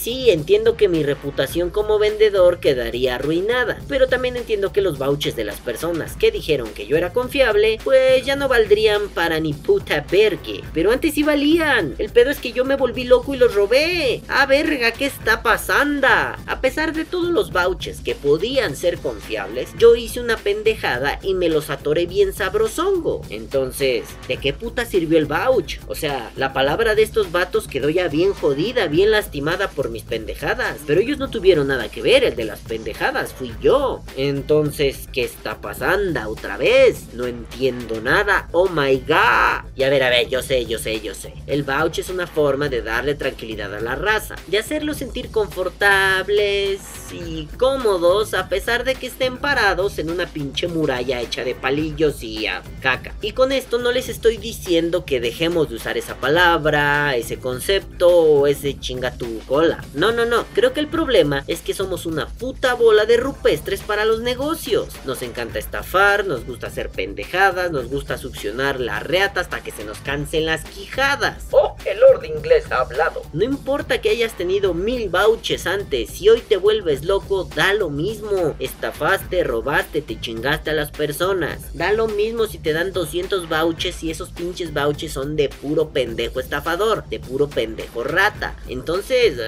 Sí, 0.00 0.30
entiendo 0.30 0.78
que 0.78 0.88
mi 0.88 1.02
reputación 1.02 1.68
como 1.68 1.98
vendedor 1.98 2.58
quedaría 2.58 3.16
arruinada, 3.16 3.78
pero 3.86 4.08
también 4.08 4.34
entiendo 4.38 4.72
que 4.72 4.80
los 4.80 4.96
vouchers 4.96 5.36
de 5.36 5.44
las 5.44 5.60
personas 5.60 6.16
que 6.16 6.30
dijeron 6.30 6.70
que 6.72 6.86
yo 6.86 6.96
era 6.96 7.12
confiable, 7.12 7.78
pues 7.84 8.24
ya 8.24 8.34
no 8.34 8.48
valdrían 8.48 9.10
para 9.10 9.40
ni 9.40 9.52
puta 9.52 10.06
vergue. 10.10 10.62
Pero 10.72 10.90
antes 10.90 11.12
sí 11.12 11.22
valían. 11.22 11.96
El 11.98 12.08
pedo 12.08 12.30
es 12.30 12.38
que 12.38 12.52
yo 12.52 12.64
me 12.64 12.76
volví 12.76 13.04
loco 13.04 13.34
y 13.34 13.36
los 13.36 13.54
robé. 13.54 14.22
Ah, 14.28 14.46
verga, 14.46 14.92
¿qué 14.92 15.04
está 15.04 15.42
pasando? 15.42 15.90
A 16.08 16.60
pesar 16.62 16.94
de 16.94 17.04
todos 17.04 17.28
los 17.28 17.52
vouchers 17.52 18.00
que 18.00 18.14
podían 18.14 18.76
ser 18.76 18.96
confiables, 18.96 19.68
yo 19.76 19.96
hice 19.96 20.18
una 20.20 20.38
pendejada 20.38 21.18
y 21.22 21.34
me 21.34 21.50
los 21.50 21.68
atoré 21.68 22.06
bien 22.06 22.32
sabrosongo. 22.32 23.20
Entonces, 23.28 24.04
¿de 24.28 24.38
qué 24.38 24.54
puta 24.54 24.86
sirvió 24.86 25.18
el 25.18 25.26
vouch? 25.26 25.78
O 25.88 25.94
sea, 25.94 26.32
la 26.36 26.54
palabra 26.54 26.94
de 26.94 27.02
estos 27.02 27.32
vatos 27.32 27.68
quedó 27.68 27.90
ya 27.90 28.08
bien 28.08 28.32
jodida, 28.32 28.86
bien 28.86 29.10
lastimada 29.10 29.68
por 29.68 29.89
mis 29.90 30.02
pendejadas. 30.02 30.78
Pero 30.86 31.00
ellos 31.00 31.18
no 31.18 31.30
tuvieron 31.30 31.68
nada 31.68 31.88
que 31.88 32.02
ver, 32.02 32.24
el 32.24 32.36
de 32.36 32.44
las 32.44 32.60
pendejadas 32.60 33.32
fui 33.32 33.52
yo. 33.60 34.02
Entonces, 34.16 35.08
¿qué 35.12 35.24
está 35.24 35.60
pasando 35.60 36.28
otra 36.28 36.56
vez? 36.56 37.12
No 37.14 37.26
entiendo 37.26 38.00
nada. 38.00 38.48
Oh 38.52 38.68
my 38.68 38.96
god. 38.98 39.68
Y 39.76 39.82
a 39.82 39.90
ver, 39.90 40.02
a 40.02 40.10
ver, 40.10 40.28
yo 40.28 40.42
sé, 40.42 40.66
yo 40.66 40.78
sé, 40.78 41.00
yo 41.00 41.14
sé. 41.14 41.32
El 41.46 41.62
vouch 41.62 41.98
es 41.98 42.10
una 42.10 42.26
forma 42.26 42.68
de 42.68 42.82
darle 42.82 43.14
tranquilidad 43.14 43.74
a 43.74 43.80
la 43.80 43.94
raza, 43.94 44.36
de 44.46 44.58
hacerlos 44.58 44.98
sentir 44.98 45.30
confortables 45.30 46.80
y 47.12 47.46
cómodos 47.58 48.34
a 48.34 48.48
pesar 48.48 48.84
de 48.84 48.94
que 48.94 49.08
estén 49.08 49.38
parados 49.38 49.98
en 49.98 50.10
una 50.10 50.26
pinche 50.26 50.68
muralla 50.68 51.20
hecha 51.20 51.44
de 51.44 51.54
palillos 51.54 52.22
y 52.22 52.46
a 52.46 52.62
caca. 52.80 53.14
Y 53.20 53.32
con 53.32 53.52
esto 53.52 53.78
no 53.78 53.92
les 53.92 54.08
estoy 54.08 54.36
diciendo 54.36 55.04
que 55.04 55.20
dejemos 55.20 55.68
de 55.68 55.76
usar 55.76 55.98
esa 55.98 56.16
palabra, 56.16 57.16
ese 57.16 57.38
concepto 57.38 58.08
o 58.08 58.46
ese 58.46 58.78
chinga 58.78 59.12
tu 59.12 59.38
cola. 59.40 59.79
No, 59.94 60.12
no, 60.12 60.24
no. 60.24 60.44
Creo 60.54 60.72
que 60.72 60.80
el 60.80 60.88
problema 60.88 61.44
es 61.46 61.60
que 61.60 61.74
somos 61.74 62.06
una 62.06 62.26
puta 62.26 62.74
bola 62.74 63.06
de 63.06 63.16
rupestres 63.16 63.80
para 63.80 64.04
los 64.04 64.20
negocios. 64.20 64.88
Nos 65.04 65.22
encanta 65.22 65.58
estafar, 65.58 66.26
nos 66.26 66.44
gusta 66.44 66.68
hacer 66.68 66.90
pendejadas, 66.90 67.70
nos 67.70 67.86
gusta 67.88 68.18
succionar 68.18 68.80
la 68.80 69.00
reata 69.00 69.40
hasta 69.40 69.62
que 69.62 69.70
se 69.70 69.84
nos 69.84 69.98
cansen 69.98 70.46
las 70.46 70.64
quijadas. 70.64 71.46
Oh, 71.50 71.69
el 71.84 72.00
Lord 72.00 72.24
inglés 72.24 72.70
ha 72.70 72.80
hablado. 72.80 73.22
No 73.32 73.44
importa 73.44 74.00
que 74.00 74.10
hayas 74.10 74.36
tenido 74.36 74.74
mil 74.74 75.08
vouchers 75.08 75.66
antes, 75.66 76.10
si 76.10 76.28
hoy 76.28 76.40
te 76.40 76.56
vuelves 76.56 77.04
loco, 77.04 77.44
da 77.44 77.74
lo 77.74 77.90
mismo. 77.90 78.54
Estafaste, 78.58 79.44
robaste, 79.44 80.02
te 80.02 80.20
chingaste 80.20 80.70
a 80.70 80.74
las 80.74 80.90
personas. 80.90 81.74
Da 81.74 81.92
lo 81.92 82.08
mismo 82.08 82.46
si 82.46 82.58
te 82.58 82.72
dan 82.72 82.92
200 82.92 83.48
vouchers 83.48 84.02
y 84.02 84.10
esos 84.10 84.30
pinches 84.30 84.72
vouchers 84.72 85.12
son 85.12 85.36
de 85.36 85.48
puro 85.48 85.90
pendejo 85.90 86.40
estafador, 86.40 87.04
de 87.08 87.20
puro 87.20 87.48
pendejo 87.48 88.04
rata. 88.04 88.56
Entonces, 88.68 89.38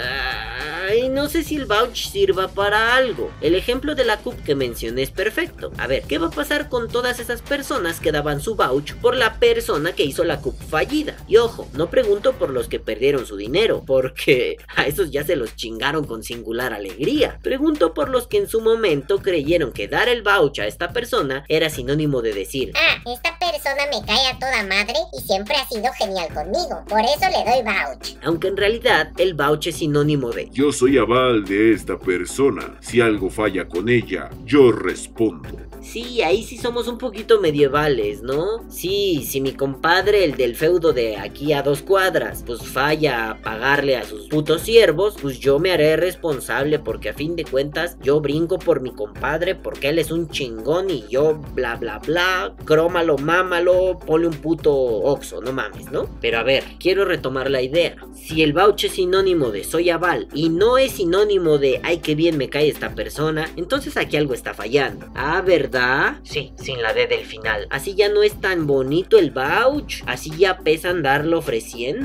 ay, 0.88 1.08
no 1.08 1.28
sé 1.28 1.42
si 1.42 1.56
el 1.56 1.66
vouch 1.66 2.08
sirva 2.10 2.48
para 2.48 2.96
algo. 2.96 3.30
El 3.40 3.54
ejemplo 3.54 3.94
de 3.94 4.04
la 4.04 4.18
CUP 4.18 4.42
que 4.44 4.54
mencioné 4.54 5.02
es 5.02 5.10
perfecto. 5.10 5.72
A 5.78 5.86
ver, 5.86 6.02
¿qué 6.04 6.18
va 6.18 6.28
a 6.28 6.30
pasar 6.30 6.68
con 6.68 6.88
todas 6.88 7.20
esas 7.20 7.42
personas 7.42 8.00
que 8.00 8.12
daban 8.12 8.40
su 8.40 8.54
vouch 8.54 8.94
por 8.94 9.16
la 9.16 9.38
persona 9.38 9.92
que 9.92 10.04
hizo 10.04 10.24
la 10.24 10.40
CUP 10.40 10.58
fallida? 10.60 11.16
Y 11.28 11.36
ojo, 11.36 11.68
no 11.74 11.90
pregunto 12.22 12.38
por 12.38 12.50
los 12.54 12.68
que 12.68 12.78
perdieron 12.78 13.26
su 13.26 13.36
dinero, 13.36 13.82
porque 13.84 14.56
a 14.76 14.86
esos 14.86 15.10
ya 15.10 15.24
se 15.24 15.34
los 15.36 15.56
chingaron 15.56 16.04
con 16.04 16.22
singular 16.22 16.72
alegría. 16.72 17.38
Pregunto 17.42 17.94
por 17.94 18.08
los 18.08 18.28
que 18.28 18.38
en 18.38 18.48
su 18.48 18.60
momento 18.60 19.18
creyeron 19.18 19.72
que 19.72 19.88
dar 19.88 20.08
el 20.08 20.22
vouch 20.22 20.60
a 20.60 20.66
esta 20.66 20.92
persona 20.92 21.44
era 21.48 21.68
sinónimo 21.68 22.22
de 22.22 22.32
decir, 22.32 22.72
Ah, 22.76 23.02
esta 23.12 23.36
persona 23.38 23.82
me 23.90 24.06
cae 24.06 24.28
a 24.28 24.38
toda 24.38 24.62
madre 24.62 24.94
y 25.16 25.20
siempre 25.20 25.56
ha 25.56 25.66
sido 25.68 25.92
genial 25.98 26.28
conmigo. 26.32 26.84
Por 26.88 27.00
eso 27.00 27.26
le 27.28 27.50
doy 27.50 27.62
vouch. 27.64 28.16
aunque 28.22 28.48
en 28.48 28.56
realidad 28.56 29.10
el 29.18 29.34
vouch 29.34 29.66
es 29.66 29.76
sinónimo 29.76 30.30
de 30.30 30.48
Yo 30.52 30.70
soy 30.72 30.98
aval 30.98 31.44
de 31.44 31.72
esta 31.72 31.98
persona. 31.98 32.78
Si 32.80 33.00
algo 33.00 33.30
falla 33.30 33.68
con 33.68 33.88
ella, 33.88 34.30
yo 34.44 34.70
respondo. 34.70 35.48
Sí, 35.82 36.22
ahí 36.22 36.44
sí 36.44 36.58
somos 36.58 36.86
un 36.86 36.96
poquito 36.96 37.40
medievales, 37.40 38.22
¿no? 38.22 38.62
Sí, 38.70 39.26
si 39.28 39.40
mi 39.40 39.52
compadre, 39.52 40.24
el 40.24 40.36
del 40.36 40.54
feudo 40.54 40.92
de 40.92 41.16
aquí 41.16 41.52
a 41.52 41.62
dos 41.62 41.82
cuadras, 41.82 42.11
cuadras 42.12 42.42
pues 42.44 42.62
falla 42.62 43.30
a 43.30 43.38
pagarle 43.38 43.96
a 43.96 44.04
sus 44.04 44.28
putos 44.28 44.62
siervos, 44.62 45.16
pues 45.20 45.38
yo 45.38 45.58
me 45.58 45.72
haré 45.72 45.96
responsable 45.96 46.78
porque 46.78 47.08
a 47.08 47.14
fin 47.14 47.36
de 47.36 47.44
cuentas 47.44 47.96
yo 48.02 48.20
brinco 48.20 48.58
por 48.58 48.80
mi 48.80 48.92
compadre 48.92 49.54
porque 49.54 49.88
él 49.88 49.98
es 49.98 50.10
un 50.10 50.28
chingón 50.28 50.90
y 50.90 51.06
yo 51.08 51.40
bla 51.54 51.76
bla 51.76 51.98
bla, 52.00 52.54
crómalo, 52.64 53.16
mámalo, 53.16 53.98
ponle 53.98 54.26
un 54.26 54.34
puto 54.34 54.72
oxo, 54.74 55.40
no 55.40 55.52
mames, 55.52 55.90
¿no? 55.90 56.08
Pero 56.20 56.38
a 56.38 56.42
ver, 56.42 56.64
quiero 56.78 57.04
retomar 57.04 57.50
la 57.50 57.62
idea. 57.62 57.96
Si 58.14 58.42
el 58.42 58.52
vouch 58.52 58.84
es 58.84 58.92
sinónimo 58.92 59.50
de 59.50 59.64
soy 59.64 59.88
aval 59.88 60.28
y 60.34 60.50
no 60.50 60.76
es 60.76 60.92
sinónimo 60.92 61.56
de 61.56 61.80
ay 61.82 61.98
que 61.98 62.14
bien 62.14 62.36
me 62.36 62.50
cae 62.50 62.68
esta 62.68 62.94
persona, 62.94 63.48
entonces 63.56 63.96
aquí 63.96 64.18
algo 64.18 64.34
está 64.34 64.52
fallando. 64.52 65.06
Ah, 65.14 65.40
¿verdad? 65.40 66.16
Sí, 66.24 66.52
sin 66.56 66.82
la 66.82 66.92
D 66.92 67.06
del 67.06 67.24
final. 67.24 67.66
Así 67.70 67.94
ya 67.94 68.08
no 68.08 68.22
es 68.22 68.38
tan 68.40 68.66
bonito 68.66 69.18
el 69.18 69.30
vouch, 69.30 70.02
así 70.06 70.30
ya 70.36 70.58
pesa 70.58 70.90
andarlo 70.90 71.38
ofreciendo. 71.38 72.01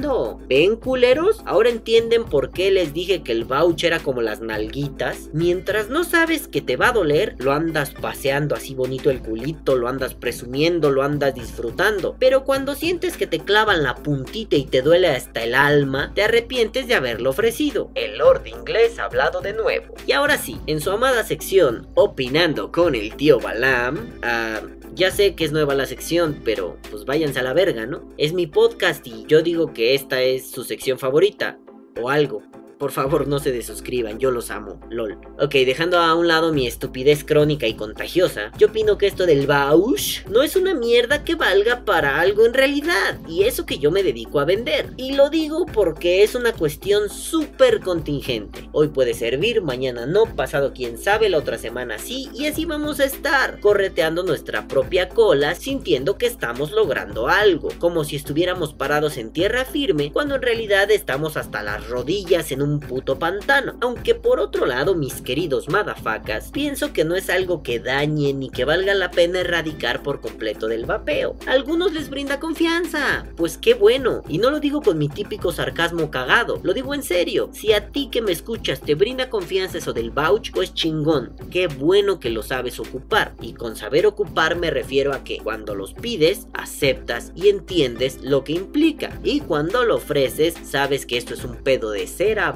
¿Ven 0.48 0.76
culeros? 0.76 1.42
Ahora 1.46 1.70
entienden 1.70 2.24
por 2.26 2.52
qué 2.52 2.70
les 2.70 2.94
dije 2.94 3.24
que 3.24 3.32
el 3.32 3.46
vouch 3.46 3.84
era 3.84 4.00
como 4.00 4.22
las 4.22 4.42
nalguitas. 4.42 5.30
Mientras 5.34 5.90
no 5.90 6.04
sabes 6.04 6.48
que 6.48 6.62
te 6.62 6.78
va 6.78 6.90
a 6.90 6.92
doler, 6.94 7.36
lo 7.40 7.52
andas 7.52 7.94
paseando 8.00 8.56
así 8.56 8.76
bonito 8.76 9.10
el 9.10 9.22
culito, 9.22 9.76
lo 9.76 9.88
andas 9.88 10.14
presumiendo, 10.14 10.92
lo 10.92 11.02
andas 11.02 11.34
disfrutando. 11.34 12.16
Pero 12.20 12.44
cuando 12.44 12.76
sientes 12.76 13.18
que 13.18 13.26
te 13.26 13.40
clavan 13.40 13.82
la 13.84 13.96
puntita 13.96 14.56
y 14.56 14.66
te 14.66 14.82
duele 14.82 15.08
hasta 15.08 15.44
el 15.44 15.56
alma, 15.56 16.12
te 16.14 16.24
arrepientes 16.24 16.88
de 16.88 16.96
haberlo 16.96 17.32
ofrecido. 17.32 17.90
El 17.96 18.20
Lord 18.20 18.46
inglés 18.46 19.00
ha 19.00 19.06
hablado 19.06 19.42
de 19.42 19.54
nuevo. 19.54 19.96
Y 20.06 20.12
ahora 20.12 20.38
sí, 20.38 20.60
en 20.68 20.80
su 20.80 20.92
amada 20.92 21.24
sección, 21.24 21.88
opinando 21.96 22.72
con 22.72 22.94
el 22.94 23.16
tío 23.16 23.40
Balam, 23.40 24.20
ah, 24.22 24.62
ya 24.96 25.12
sé 25.12 25.36
que 25.36 25.46
es 25.46 25.52
nueva 25.52 25.76
la 25.76 25.86
sección, 25.86 26.42
pero 26.44 26.78
pues 26.90 27.06
váyanse 27.06 27.40
a 27.40 27.44
la 27.44 27.54
verga, 27.54 27.86
¿no? 27.86 28.08
Es 28.18 28.34
mi 28.34 28.48
podcast 28.48 29.06
y 29.06 29.26
yo 29.28 29.42
digo 29.42 29.74
que 29.74 29.96
esta 29.96 30.22
es 30.22 30.50
su 30.50 30.64
sección 30.64 30.98
favorita, 31.00 31.58
o 32.02 32.10
algo. 32.10 32.42
Por 32.78 32.92
favor, 32.92 33.28
no 33.28 33.40
se 33.40 33.52
desuscriban, 33.52 34.20
yo 34.20 34.30
los 34.30 34.52
amo, 34.52 34.80
lol. 34.92 35.18
Ok, 35.40 35.54
dejando 35.66 35.98
a 35.98 36.14
un 36.14 36.28
lado 36.28 36.54
mi 36.54 36.68
estupidez 36.68 37.24
crónica 37.24 37.66
y 37.66 37.74
contagiosa, 37.74 38.52
yo 38.60 38.68
opino 38.68 39.00
que 39.00 39.08
esto 39.08 39.26
del 39.26 39.48
Bausch 39.48 40.24
no 40.28 40.44
es 40.44 40.56
una 40.56 40.76
mierda 40.76 41.24
que 41.24 41.34
valga 41.34 41.86
para 41.86 42.20
algo 42.20 42.46
en 42.46 42.54
realidad, 42.54 43.20
y 43.28 43.44
eso 43.44 43.66
que 43.66 43.80
yo 43.80 43.90
me 43.90 44.04
dedico 44.04 44.40
a 44.40 44.46
vender. 44.46 44.92
Y 44.96 45.14
lo 45.14 45.32
digo 45.32 45.66
porque 45.66 46.22
es 46.22 46.36
una 46.36 46.54
cuestión 46.54 47.10
súper 47.10 47.80
contingente. 47.80 48.70
Hoy 48.74 48.90
puede 48.90 49.16
servir, 49.16 49.64
mañana 49.64 50.06
no, 50.06 50.36
pasado 50.36 50.72
quién 50.72 51.00
sabe, 51.00 51.30
la 51.30 51.40
otra 51.40 51.58
semana 51.58 51.98
sí, 51.98 52.30
y 52.36 52.46
así 52.46 52.66
vamos 52.66 53.00
a 53.00 53.06
estar, 53.06 53.60
correteando 53.60 54.22
nuestra 54.22 54.68
propia 54.68 55.10
cola, 55.10 55.56
sintiendo 55.56 56.20
que 56.20 56.28
estamos 56.28 56.72
logrando 56.72 57.28
algo, 57.28 57.70
como 57.80 58.04
si 58.04 58.16
estuviéramos 58.16 58.76
parados 58.76 59.18
en 59.18 59.32
tierra 59.32 59.66
firme, 59.66 60.12
cuando 60.12 60.36
en 60.36 60.44
realidad 60.44 60.92
estamos 60.92 61.38
hasta 61.38 61.64
las 61.64 61.88
rodillas 61.88 62.52
en 62.52 62.62
un 62.62 62.67
un 62.68 62.80
puto 62.80 63.18
pantano. 63.18 63.76
Aunque 63.82 64.16
por 64.16 64.40
otro 64.40 64.66
lado, 64.66 64.96
mis 64.96 65.22
queridos 65.22 65.70
madafacas, 65.70 66.52
pienso 66.52 66.94
que 66.94 67.06
no 67.06 67.16
es 67.16 67.30
algo 67.30 67.64
que 67.64 67.80
dañe 67.80 68.34
ni 68.34 68.50
que 68.50 68.66
valga 68.66 68.94
la 68.94 69.12
pena 69.12 69.40
erradicar 69.40 70.04
por 70.04 70.22
completo 70.22 70.68
del 70.68 70.86
vapeo. 70.86 71.36
A 71.48 71.52
algunos 71.52 71.94
les 71.94 72.10
brinda 72.10 72.40
confianza. 72.40 73.26
Pues 73.36 73.58
qué 73.58 73.74
bueno. 73.74 74.24
Y 74.28 74.38
no 74.38 74.52
lo 74.52 74.60
digo 74.60 74.82
con 74.82 74.98
mi 74.98 75.10
típico 75.10 75.52
sarcasmo 75.52 76.12
cagado, 76.12 76.60
lo 76.64 76.74
digo 76.74 76.94
en 76.94 77.04
serio. 77.04 77.50
Si 77.54 77.74
a 77.74 77.90
ti 77.90 78.10
que 78.12 78.22
me 78.22 78.32
escuchas 78.32 78.82
te 78.82 78.96
brinda 78.96 79.30
confianza 79.30 79.78
eso 79.78 79.94
del 79.94 80.12
vouch, 80.12 80.52
pues 80.52 80.74
chingón. 80.74 81.36
Qué 81.52 81.68
bueno 81.68 82.20
que 82.20 82.30
lo 82.30 82.44
sabes 82.44 82.80
ocupar. 82.80 83.34
Y 83.42 83.54
con 83.54 83.76
saber 83.76 84.06
ocupar 84.06 84.56
me 84.56 84.70
refiero 84.70 85.14
a 85.14 85.24
que 85.24 85.38
cuando 85.38 85.76
los 85.76 85.94
pides, 85.94 86.48
aceptas 86.54 87.32
y 87.36 87.50
entiendes 87.50 88.20
lo 88.22 88.44
que 88.44 88.54
implica. 88.54 89.20
Y 89.24 89.42
cuando 89.42 89.84
lo 89.84 89.96
ofreces, 89.96 90.56
sabes 90.64 91.06
que 91.06 91.18
esto 91.18 91.34
es 91.34 91.44
un 91.44 91.56
pedo 91.56 91.92
de 91.92 92.08
cera 92.08 92.52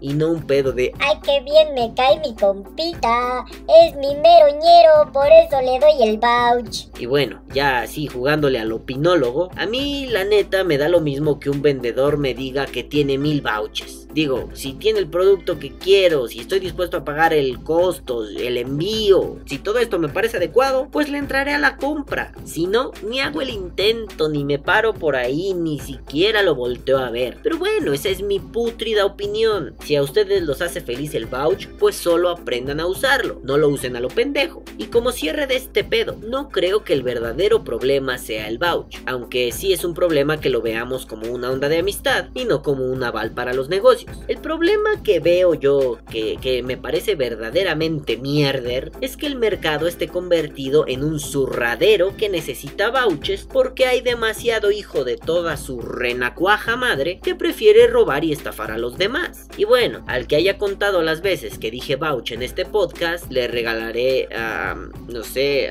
y 0.00 0.14
no 0.14 0.30
un 0.30 0.42
pedo 0.42 0.72
de 0.72 0.92
¡Ay, 0.98 1.16
qué 1.22 1.40
bien 1.40 1.74
me 1.74 1.94
cae 1.94 2.18
mi 2.20 2.34
compita! 2.34 3.44
Es 3.84 3.94
mi 3.96 4.14
meroñero, 4.16 5.12
por 5.12 5.26
eso 5.26 5.60
le 5.60 5.78
doy 5.78 6.08
el 6.08 6.18
vouch. 6.18 6.88
Y 6.98 7.06
bueno, 7.06 7.40
ya 7.52 7.82
así 7.82 8.08
jugándole 8.08 8.58
al 8.58 8.72
opinólogo, 8.72 9.50
a 9.56 9.66
mí 9.66 10.06
la 10.06 10.24
neta 10.24 10.64
me 10.64 10.76
da 10.76 10.88
lo 10.88 11.00
mismo 11.00 11.38
que 11.38 11.50
un 11.50 11.62
vendedor 11.62 12.18
me 12.18 12.34
diga 12.34 12.66
que 12.66 12.82
tiene 12.82 13.16
mil 13.16 13.42
vouchers. 13.42 14.08
Digo, 14.12 14.48
si 14.52 14.74
tiene 14.74 15.00
el 15.00 15.08
producto 15.08 15.58
que 15.58 15.72
quiero, 15.72 16.28
si 16.28 16.38
estoy 16.38 16.60
dispuesto 16.60 16.96
a 16.96 17.04
pagar 17.04 17.32
el 17.32 17.64
costo, 17.64 18.24
el 18.24 18.58
envío, 18.58 19.40
si 19.44 19.58
todo 19.58 19.80
esto 19.80 19.98
me 19.98 20.08
parece 20.08 20.36
adecuado, 20.36 20.88
pues 20.90 21.08
le 21.08 21.18
entraré 21.18 21.52
a 21.52 21.58
la 21.58 21.76
compra. 21.76 22.32
Si 22.44 22.68
no, 22.68 22.92
ni 23.02 23.18
hago 23.18 23.42
el 23.42 23.50
intento, 23.50 24.28
ni 24.28 24.44
me 24.44 24.60
paro 24.60 24.94
por 24.94 25.16
ahí, 25.16 25.52
ni 25.52 25.80
siquiera 25.80 26.44
lo 26.44 26.54
volteo 26.54 26.98
a 26.98 27.10
ver. 27.10 27.38
Pero 27.42 27.58
bueno, 27.58 27.92
esa 27.92 28.08
es 28.08 28.22
mi 28.22 28.38
putrida 28.38 29.04
opinión. 29.04 29.43
Si 29.80 29.96
a 29.96 30.02
ustedes 30.02 30.42
los 30.42 30.62
hace 30.62 30.80
feliz 30.80 31.14
el 31.14 31.26
vouch, 31.26 31.68
pues 31.78 31.96
solo 31.96 32.30
aprendan 32.30 32.80
a 32.80 32.86
usarlo, 32.86 33.40
no 33.44 33.58
lo 33.58 33.68
usen 33.68 33.96
a 33.96 34.00
lo 34.00 34.08
pendejo. 34.08 34.62
Y 34.78 34.86
como 34.86 35.12
cierre 35.12 35.46
de 35.46 35.56
este 35.56 35.84
pedo, 35.84 36.16
no 36.26 36.48
creo 36.48 36.84
que 36.84 36.92
el 36.92 37.02
verdadero 37.02 37.64
problema 37.64 38.18
sea 38.18 38.48
el 38.48 38.58
vouch, 38.58 38.96
aunque 39.06 39.52
sí 39.52 39.72
es 39.72 39.84
un 39.84 39.94
problema 39.94 40.40
que 40.40 40.50
lo 40.50 40.62
veamos 40.62 41.04
como 41.06 41.30
una 41.30 41.50
onda 41.50 41.68
de 41.68 41.78
amistad 41.78 42.28
y 42.34 42.44
no 42.44 42.62
como 42.62 42.84
un 42.84 43.02
aval 43.02 43.32
para 43.32 43.52
los 43.52 43.68
negocios. 43.68 44.16
El 44.28 44.38
problema 44.38 45.02
que 45.02 45.20
veo 45.20 45.54
yo, 45.54 45.98
que, 46.10 46.62
me 46.64 46.76
parece 46.76 47.14
verdaderamente 47.14 48.16
mierder, 48.16 48.92
es 49.00 49.16
que 49.16 49.26
el 49.26 49.36
mercado 49.36 49.86
esté 49.86 50.08
convertido 50.08 50.84
en 50.86 51.04
un 51.04 51.20
zurradero 51.20 52.16
que 52.16 52.28
necesita 52.28 52.90
vouchers 52.90 53.46
porque 53.50 53.86
hay 53.86 54.00
demasiado 54.00 54.70
hijo 54.70 55.04
de 55.04 55.16
toda 55.16 55.56
su 55.56 55.80
renacuaja 55.80 56.76
madre 56.76 57.20
que 57.22 57.34
prefiere 57.34 57.86
robar 57.86 58.24
y 58.24 58.32
estafar 58.32 58.70
a 58.70 58.78
los 58.78 58.96
demás. 58.96 59.33
Y 59.56 59.64
bueno, 59.64 60.04
al 60.06 60.26
que 60.26 60.36
haya 60.36 60.58
contado 60.58 61.02
las 61.02 61.20
veces 61.20 61.58
que 61.58 61.70
dije 61.70 61.96
vouch 61.96 62.32
en 62.32 62.42
este 62.42 62.64
podcast, 62.64 63.30
le 63.30 63.48
regalaré, 63.48 64.28
no 65.08 65.22
sé, 65.22 65.70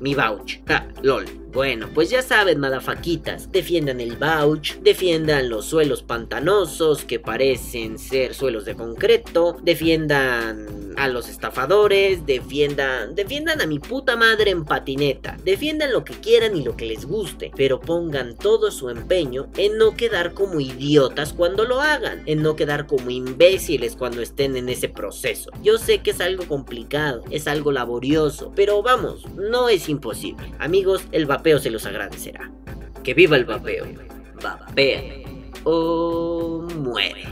mi 0.00 0.14
vouch. 0.14 0.60
Ja, 0.66 0.86
lol. 1.02 1.26
Bueno, 1.52 1.88
pues 1.94 2.10
ya 2.10 2.20
saben, 2.20 2.60
madafaquitas, 2.60 3.50
defiendan 3.50 4.00
el 4.00 4.16
vouch, 4.16 4.74
defiendan 4.80 5.48
los 5.48 5.64
suelos 5.64 6.02
pantanosos 6.02 7.04
que 7.04 7.20
parecen 7.20 7.98
ser 7.98 8.34
suelos 8.34 8.66
de 8.66 8.74
concreto, 8.74 9.56
defiendan 9.62 10.92
a 10.98 11.08
los 11.08 11.28
estafadores, 11.28 12.26
defiendan, 12.26 13.14
defiendan 13.14 13.60
a 13.62 13.66
mi 13.66 13.78
puta 13.78 14.16
madre 14.16 14.50
en 14.50 14.64
patineta, 14.64 15.38
defiendan 15.42 15.92
lo 15.92 16.04
que 16.04 16.14
quieran 16.14 16.56
y 16.56 16.64
lo 16.64 16.76
que 16.76 16.86
les 16.86 17.06
guste, 17.06 17.50
pero 17.56 17.80
pongan 17.80 18.36
todo 18.36 18.70
su 18.70 18.90
empeño 18.90 19.46
en 19.56 19.78
no 19.78 19.96
quedar 19.96 20.34
como 20.34 20.60
idiotas 20.60 21.32
cuando 21.32 21.64
lo 21.64 21.80
hagan, 21.80 22.22
en 22.26 22.42
no 22.42 22.56
quedar 22.56 22.86
como 22.86 23.10
imbéciles 23.10 23.96
cuando 23.96 24.20
estén 24.20 24.56
en 24.56 24.68
ese 24.68 24.88
proceso. 24.88 25.50
Yo 25.62 25.78
sé 25.78 26.02
que 26.02 26.10
es 26.10 26.20
algo 26.20 26.46
complicado, 26.46 27.22
es 27.30 27.48
algo 27.48 27.72
laborioso, 27.72 28.52
pero 28.54 28.82
vamos, 28.82 29.24
no 29.36 29.68
es 29.68 29.87
imposible. 29.88 30.52
Amigos, 30.58 31.04
el 31.12 31.26
vapeo 31.26 31.58
se 31.58 31.70
los 31.70 31.86
agradecerá. 31.86 32.50
Que 33.02 33.14
viva 33.14 33.36
el 33.36 33.44
vapeo. 33.44 33.86
Vapea 34.42 35.28
o 35.64 36.66
muere. 36.76 37.24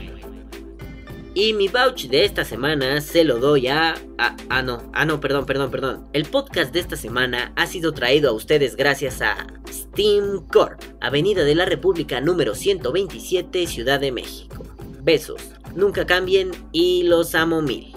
Y 1.33 1.53
mi 1.53 1.67
vouch 1.67 2.07
de 2.07 2.25
esta 2.25 2.43
semana 2.43 2.99
se 2.99 3.23
lo 3.23 3.37
doy 3.37 3.67
a, 3.67 3.93
Ah, 4.17 4.63
no. 4.63 4.89
Ah, 4.93 5.05
no, 5.05 5.19
perdón, 5.19 5.45
perdón, 5.45 5.69
perdón. 5.69 6.07
El 6.13 6.25
podcast 6.25 6.73
de 6.73 6.79
esta 6.79 6.95
semana 6.95 7.53
ha 7.55 7.67
sido 7.67 7.93
traído 7.93 8.29
a 8.29 8.33
ustedes 8.33 8.75
gracias 8.75 9.21
a 9.21 9.45
Steam 9.69 10.47
Corp, 10.47 10.81
Avenida 10.99 11.43
de 11.43 11.53
la 11.53 11.65
República 11.65 12.21
número 12.21 12.55
127, 12.55 13.67
Ciudad 13.67 13.99
de 13.99 14.11
México. 14.11 14.63
Besos, 15.03 15.51
nunca 15.75 16.05
cambien 16.05 16.51
y 16.71 17.03
los 17.03 17.35
amo 17.35 17.61
mil. 17.61 17.96